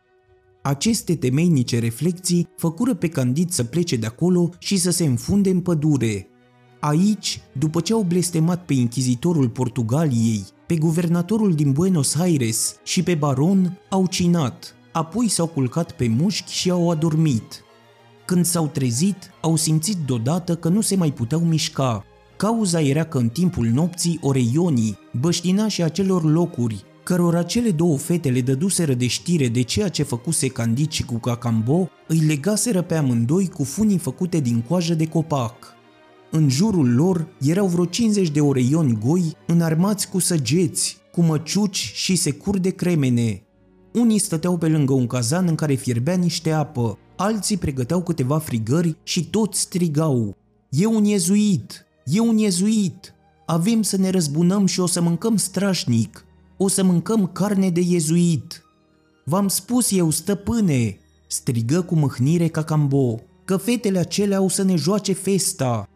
Aceste 0.62 1.16
temeinice 1.16 1.78
reflexii 1.78 2.48
făcură 2.56 2.94
pe 2.94 3.08
Candid 3.08 3.50
să 3.50 3.64
plece 3.64 3.96
de 3.96 4.06
acolo 4.06 4.50
și 4.58 4.76
să 4.76 4.90
se 4.90 5.04
înfunde 5.04 5.50
în 5.50 5.60
pădure. 5.60 6.26
Aici, 6.80 7.40
după 7.52 7.80
ce 7.80 7.92
au 7.92 8.02
blestemat 8.02 8.64
pe 8.64 8.74
inchizitorul 8.74 9.48
Portugaliei, 9.48 10.44
pe 10.66 10.76
guvernatorul 10.76 11.54
din 11.54 11.72
Buenos 11.72 12.14
Aires 12.14 12.76
și 12.84 13.02
pe 13.02 13.14
baron, 13.14 13.78
au 13.88 14.06
cinat, 14.06 14.74
apoi 14.92 15.28
s-au 15.28 15.46
culcat 15.46 15.92
pe 15.92 16.08
mușchi 16.08 16.52
și 16.52 16.70
au 16.70 16.90
adormit. 16.90 17.64
Când 18.24 18.44
s-au 18.44 18.66
trezit, 18.66 19.16
au 19.40 19.56
simțit 19.56 19.96
deodată 19.96 20.56
că 20.56 20.68
nu 20.68 20.80
se 20.80 20.96
mai 20.96 21.12
puteau 21.12 21.40
mișca. 21.40 22.04
Cauza 22.42 22.80
era 22.80 23.04
că 23.04 23.18
în 23.18 23.28
timpul 23.28 23.66
nopții 23.66 24.18
oreionii, 24.22 24.98
băștinașii 25.20 25.82
acelor 25.82 26.24
locuri, 26.24 26.84
cărora 27.02 27.42
cele 27.42 27.70
două 27.70 27.98
fete 27.98 28.30
le 28.30 28.40
dăduseră 28.40 28.94
de 28.94 29.06
știre 29.06 29.48
de 29.48 29.62
ceea 29.62 29.88
ce 29.88 30.02
făcuse 30.02 30.48
Candici 30.48 31.04
cu 31.04 31.18
Cacambo, 31.18 31.88
îi 32.08 32.18
legaseră 32.18 32.82
pe 32.82 32.94
amândoi 32.94 33.48
cu 33.48 33.64
funii 33.64 33.98
făcute 33.98 34.40
din 34.40 34.60
coajă 34.60 34.94
de 34.94 35.06
copac. 35.06 35.74
În 36.30 36.48
jurul 36.48 36.94
lor 36.94 37.28
erau 37.40 37.66
vreo 37.66 37.84
50 37.84 38.30
de 38.30 38.40
oreioni 38.40 38.98
goi 39.04 39.36
înarmați 39.46 40.08
cu 40.08 40.18
săgeți, 40.18 40.96
cu 41.12 41.22
măciuci 41.22 41.92
și 41.94 42.16
securi 42.16 42.60
de 42.60 42.70
cremene. 42.70 43.42
Unii 43.92 44.18
stăteau 44.18 44.58
pe 44.58 44.68
lângă 44.68 44.92
un 44.92 45.06
cazan 45.06 45.46
în 45.46 45.54
care 45.54 45.74
fierbea 45.74 46.14
niște 46.14 46.50
apă, 46.50 46.98
alții 47.16 47.56
pregăteau 47.56 48.02
câteva 48.02 48.38
frigări 48.38 48.96
și 49.02 49.24
toți 49.24 49.60
strigau 49.60 50.36
E 50.68 50.86
un 50.86 51.04
iezuit! 51.04 51.86
E 52.04 52.20
un 52.20 52.38
iezuit! 52.38 53.14
Avem 53.46 53.82
să 53.82 53.96
ne 53.96 54.10
răzbunăm 54.10 54.66
și 54.66 54.80
o 54.80 54.86
să 54.86 55.00
mâncăm 55.00 55.36
strașnic! 55.36 56.24
O 56.56 56.68
să 56.68 56.82
mâncăm 56.82 57.26
carne 57.26 57.70
de 57.70 57.80
iezuit! 57.80 58.62
V-am 59.24 59.48
spus 59.48 59.92
eu, 59.92 60.10
stăpâne!" 60.10 60.96
strigă 61.26 61.82
cu 61.82 61.94
mâhnire 61.94 62.48
Cacambo, 62.48 63.20
că 63.44 63.56
fetele 63.56 63.98
acelea 63.98 64.36
au 64.36 64.48
să 64.48 64.62
ne 64.62 64.76
joace 64.76 65.12
festa. 65.12 65.88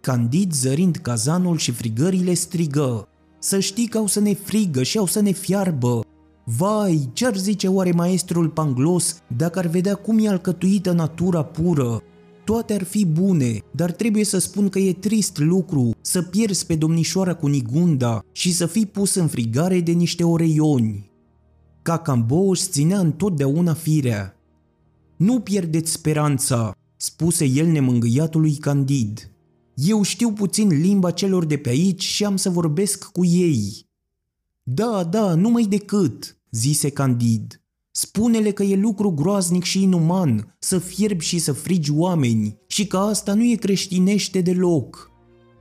Candid, 0.00 0.52
zărind 0.52 0.96
cazanul 0.96 1.56
și 1.56 1.70
frigările, 1.70 2.34
strigă, 2.34 3.08
Să 3.38 3.58
știi 3.58 3.86
că 3.86 3.98
au 3.98 4.06
să 4.06 4.20
ne 4.20 4.34
frigă 4.34 4.82
și 4.82 4.98
au 4.98 5.06
să 5.06 5.20
ne 5.20 5.30
fiarbă. 5.30 6.04
Vai, 6.44 7.10
ce-ar 7.12 7.36
zice 7.36 7.68
oare 7.68 7.92
maestrul 7.92 8.48
Panglos 8.48 9.22
dacă 9.36 9.58
ar 9.58 9.66
vedea 9.66 9.94
cum 9.94 10.18
e 10.18 10.28
alcătuită 10.28 10.92
natura 10.92 11.42
pură? 11.42 12.02
Toate 12.44 12.74
ar 12.74 12.82
fi 12.82 13.06
bune, 13.06 13.58
dar 13.70 13.92
trebuie 13.92 14.24
să 14.24 14.38
spun 14.38 14.68
că 14.68 14.78
e 14.78 14.92
trist 14.92 15.38
lucru 15.38 15.90
să 16.00 16.22
pierzi 16.22 16.66
pe 16.66 16.74
domnișoara 16.74 17.34
cu 17.34 17.46
Nigunda 17.46 18.24
și 18.32 18.52
să 18.52 18.66
fii 18.66 18.86
pus 18.86 19.14
în 19.14 19.28
frigare 19.28 19.80
de 19.80 19.92
niște 19.92 20.24
oreioni. 20.24 21.10
Cacambo 21.82 22.36
își 22.36 22.68
ținea 22.68 22.98
întotdeauna 22.98 23.74
firea. 23.74 24.36
Nu 25.16 25.40
pierdeți 25.40 25.92
speranța, 25.92 26.76
spuse 26.96 27.44
el 27.44 27.66
nemângâiatului 27.66 28.54
Candid. 28.54 29.30
Eu 29.74 30.02
știu 30.02 30.32
puțin 30.32 30.68
limba 30.68 31.10
celor 31.10 31.44
de 31.44 31.56
pe 31.56 31.68
aici 31.68 32.02
și 32.02 32.24
am 32.24 32.36
să 32.36 32.50
vorbesc 32.50 33.04
cu 33.04 33.24
ei. 33.24 33.86
Da, 34.62 35.04
da, 35.04 35.34
numai 35.34 35.62
decât, 35.62 36.38
zise 36.50 36.90
Candid. 36.90 37.59
Spune-le 37.92 38.50
că 38.50 38.62
e 38.62 38.76
lucru 38.76 39.10
groaznic 39.10 39.62
și 39.62 39.82
inuman 39.82 40.56
să 40.58 40.78
fierbi 40.78 41.24
și 41.24 41.38
să 41.38 41.52
frigi 41.52 41.92
oameni 41.92 42.58
și 42.66 42.86
că 42.86 42.96
asta 42.96 43.34
nu 43.34 43.44
e 43.44 43.54
creștinește 43.54 44.40
deloc. 44.40 45.10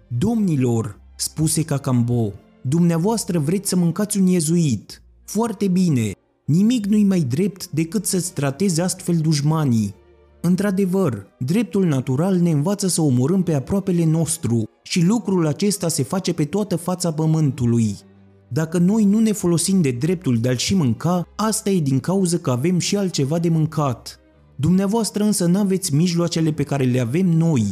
Domnilor, 0.07 0.99
spuse 1.15 1.63
Cacambo, 1.63 2.33
dumneavoastră 2.61 3.39
vreți 3.39 3.69
să 3.69 3.75
mâncați 3.75 4.17
un 4.17 4.27
iezuit. 4.27 5.01
Foarte 5.25 5.67
bine, 5.67 6.11
nimic 6.45 6.85
nu-i 6.85 7.03
mai 7.03 7.21
drept 7.21 7.69
decât 7.69 8.05
să-ți 8.05 8.33
tratezi 8.33 8.81
astfel 8.81 9.15
dușmanii. 9.15 9.93
Într-adevăr, 10.41 11.27
dreptul 11.39 11.85
natural 11.85 12.35
ne 12.35 12.51
învață 12.51 12.87
să 12.87 13.01
omorâm 13.01 13.43
pe 13.43 13.53
aproapele 13.53 14.05
nostru 14.05 14.63
și 14.83 15.01
lucrul 15.05 15.47
acesta 15.47 15.87
se 15.87 16.03
face 16.03 16.33
pe 16.33 16.45
toată 16.45 16.75
fața 16.75 17.13
pământului. 17.13 17.97
Dacă 18.51 18.77
noi 18.77 19.03
nu 19.03 19.19
ne 19.19 19.31
folosim 19.31 19.81
de 19.81 19.91
dreptul 19.91 20.37
de 20.37 20.49
a-l 20.49 20.57
și 20.57 20.75
mânca, 20.75 21.27
asta 21.35 21.69
e 21.69 21.79
din 21.79 21.99
cauza 21.99 22.37
că 22.37 22.51
avem 22.51 22.79
și 22.79 22.95
altceva 22.95 23.39
de 23.39 23.49
mâncat. 23.49 24.19
Dumneavoastră 24.55 25.23
însă 25.23 25.45
n-aveți 25.45 25.95
mijloacele 25.95 26.51
pe 26.51 26.63
care 26.63 26.83
le 26.83 26.99
avem 26.99 27.25
noi. 27.25 27.63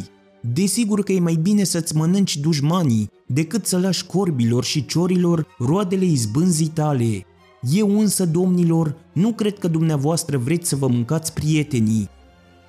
Desigur 0.54 1.04
că 1.04 1.12
e 1.12 1.20
mai 1.20 1.36
bine 1.36 1.64
să-ți 1.64 1.96
mănânci 1.96 2.38
dușmanii 2.38 3.10
decât 3.26 3.66
să 3.66 3.78
lași 3.78 4.06
corbilor 4.06 4.64
și 4.64 4.86
ciorilor 4.86 5.48
roadele 5.60 6.06
izbânzii 6.06 6.68
tale. 6.68 7.26
Eu 7.72 8.00
însă, 8.00 8.26
domnilor, 8.26 8.96
nu 9.14 9.32
cred 9.32 9.58
că 9.58 9.68
dumneavoastră 9.68 10.38
vreți 10.38 10.70
să 10.70 10.76
vă 10.76 10.88
mâncați 10.88 11.34
prietenii. 11.34 12.10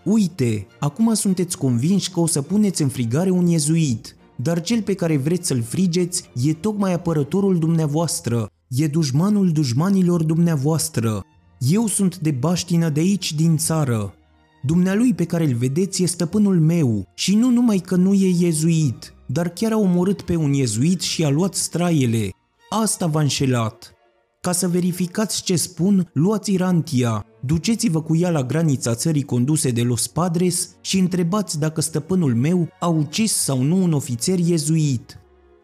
Uite, 0.04 0.66
acum 0.78 1.14
sunteți 1.14 1.58
convinși 1.58 2.10
că 2.10 2.20
o 2.20 2.26
să 2.26 2.42
puneți 2.42 2.82
în 2.82 2.88
frigare 2.88 3.30
un 3.30 3.46
iezuit, 3.46 4.16
dar 4.42 4.60
cel 4.60 4.82
pe 4.82 4.94
care 4.94 5.16
vreți 5.16 5.46
să-l 5.46 5.62
frigeți 5.62 6.30
e 6.44 6.54
tocmai 6.54 6.92
apărătorul 6.92 7.58
dumneavoastră, 7.58 8.50
e 8.68 8.86
dușmanul 8.86 9.52
dușmanilor 9.52 10.22
dumneavoastră. 10.22 11.24
Eu 11.58 11.86
sunt 11.86 12.18
de 12.18 12.30
baștină 12.30 12.88
de 12.88 13.00
aici 13.00 13.34
din 13.34 13.56
țară. 13.56 14.14
Dumnealui 14.62 15.14
pe 15.14 15.24
care 15.24 15.44
îl 15.44 15.54
vedeți 15.54 16.02
e 16.02 16.06
stăpânul 16.06 16.60
meu 16.60 17.08
și 17.14 17.34
nu 17.34 17.50
numai 17.50 17.78
că 17.78 17.96
nu 17.96 18.14
e 18.14 18.34
iezuit, 18.38 19.14
dar 19.26 19.48
chiar 19.48 19.72
a 19.72 19.78
omorât 19.78 20.22
pe 20.22 20.36
un 20.36 20.52
iezuit 20.52 21.00
și 21.00 21.24
a 21.24 21.28
luat 21.28 21.54
straiele. 21.54 22.30
Asta 22.70 23.06
v-a 23.06 23.20
înșelat. 23.20 23.92
Ca 24.40 24.52
să 24.52 24.68
verificați 24.68 25.42
ce 25.42 25.56
spun, 25.56 26.10
luați 26.12 26.52
Irantia, 26.52 27.26
duceți-vă 27.40 28.02
cu 28.02 28.16
ea 28.16 28.30
la 28.30 28.42
granița 28.42 28.94
țării 28.94 29.22
conduse 29.22 29.70
de 29.70 29.82
Los 29.82 30.06
Padres 30.06 30.76
și 30.80 30.98
întrebați 30.98 31.58
dacă 31.58 31.80
stăpânul 31.80 32.34
meu 32.34 32.68
a 32.80 32.86
ucis 32.86 33.32
sau 33.32 33.62
nu 33.62 33.82
un 33.82 33.92
ofițer 33.92 34.38
iezuit. 34.38 35.18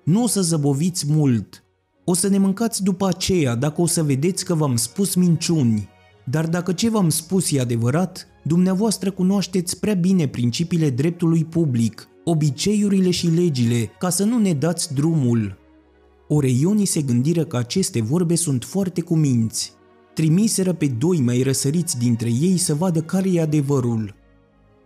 Nu 0.05 0.23
o 0.23 0.27
să 0.27 0.43
zăboviți 0.43 1.05
mult. 1.09 1.65
O 2.05 2.15
să 2.15 2.29
ne 2.29 2.39
mâncați 2.39 2.83
după 2.83 3.07
aceea 3.07 3.55
dacă 3.55 3.81
o 3.81 3.87
să 3.87 4.03
vedeți 4.03 4.45
că 4.45 4.55
v-am 4.55 4.77
spus 4.77 5.15
minciuni. 5.15 5.89
Dar 6.25 6.47
dacă 6.47 6.73
ce 6.73 6.91
v-am 6.91 7.09
spus 7.09 7.53
e 7.53 7.61
adevărat, 7.61 8.27
dumneavoastră 8.43 9.11
cunoașteți 9.11 9.81
prea 9.81 9.95
bine 9.95 10.29
principiile 10.29 10.91
dreptului 10.91 11.45
public, 11.45 12.09
obiceiurile 12.25 13.11
și 13.11 13.27
legile, 13.27 13.91
ca 13.99 14.11
să 14.11 14.25
nu 14.25 14.39
ne 14.39 14.53
dați 14.53 14.95
drumul. 14.95 15.59
Oreionii 16.29 16.87
se 16.87 17.03
gândiră 17.03 17.45
că 17.45 17.57
aceste 17.57 18.03
vorbe 18.03 18.35
sunt 18.35 18.65
foarte 18.65 19.01
cuminți. 19.01 19.73
Trimiseră 20.15 20.73
pe 20.73 20.87
doi 20.87 21.21
mai 21.21 21.43
răsăriți 21.43 21.99
dintre 21.99 22.29
ei 22.41 22.57
să 22.57 22.75
vadă 22.75 23.01
care 23.01 23.31
e 23.33 23.41
adevărul. 23.41 24.15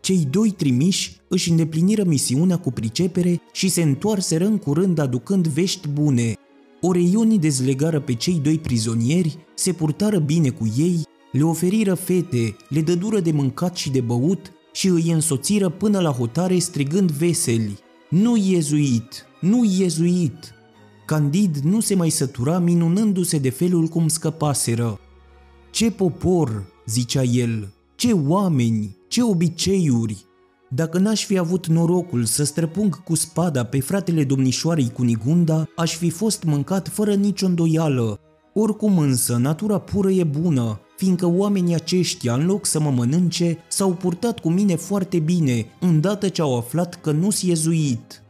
Cei 0.00 0.28
doi 0.30 0.50
trimiși 0.50 1.16
își 1.28 1.50
îndepliniră 1.50 2.04
misiunea 2.04 2.58
cu 2.58 2.70
pricepere 2.70 3.40
și 3.52 3.68
se 3.68 3.82
întoarseră 3.82 4.44
în 4.44 4.58
curând 4.58 4.98
aducând 4.98 5.46
vești 5.46 5.88
bune. 5.88 6.32
Oreionii 6.80 7.38
dezlegară 7.38 8.00
pe 8.00 8.14
cei 8.14 8.40
doi 8.42 8.58
prizonieri, 8.58 9.38
se 9.54 9.72
purtară 9.72 10.18
bine 10.18 10.48
cu 10.48 10.72
ei, 10.76 11.02
le 11.32 11.42
oferiră 11.42 11.94
fete, 11.94 12.56
le 12.68 12.80
dădură 12.80 13.20
de 13.20 13.30
mâncat 13.30 13.76
și 13.76 13.90
de 13.90 14.00
băut 14.00 14.52
și 14.72 14.88
îi 14.88 15.10
însoțiră 15.10 15.68
până 15.68 16.00
la 16.00 16.10
hotare 16.10 16.58
strigând 16.58 17.10
veseli. 17.10 17.78
Nu 18.10 18.36
iezuit! 18.36 19.24
Nu 19.40 19.74
iezuit! 19.78 20.52
Candid 21.06 21.56
nu 21.56 21.80
se 21.80 21.94
mai 21.94 22.10
sătura 22.10 22.58
minunându-se 22.58 23.38
de 23.38 23.50
felul 23.50 23.86
cum 23.86 24.08
scăpaseră. 24.08 25.00
Ce 25.78 25.90
popor, 25.90 26.66
zicea 26.86 27.22
el, 27.22 27.68
ce 27.96 28.12
oameni, 28.12 28.96
ce 29.08 29.22
obiceiuri! 29.22 30.24
Dacă 30.68 30.98
n-aș 30.98 31.24
fi 31.24 31.38
avut 31.38 31.66
norocul 31.66 32.24
să 32.24 32.44
străpung 32.44 33.02
cu 33.02 33.14
spada 33.14 33.64
pe 33.64 33.80
fratele 33.80 34.24
domnișoarei 34.24 34.90
Cunigunda, 34.92 35.68
aș 35.76 35.96
fi 35.96 36.10
fost 36.10 36.42
mâncat 36.42 36.88
fără 36.88 37.14
nicio 37.14 37.46
îndoială. 37.46 38.20
Oricum 38.54 38.98
însă, 38.98 39.36
natura 39.36 39.78
pură 39.78 40.10
e 40.10 40.24
bună, 40.24 40.80
fiindcă 40.96 41.26
oamenii 41.26 41.74
aceștia, 41.74 42.34
în 42.34 42.46
loc 42.46 42.66
să 42.66 42.80
mă 42.80 42.90
mănânce, 42.90 43.58
s-au 43.68 43.94
purtat 43.94 44.38
cu 44.38 44.50
mine 44.50 44.76
foarte 44.76 45.18
bine, 45.18 45.66
îndată 45.80 46.28
ce 46.28 46.42
au 46.42 46.56
aflat 46.56 47.00
că 47.00 47.10
nu-s 47.10 47.42
iezuit. 47.42 48.22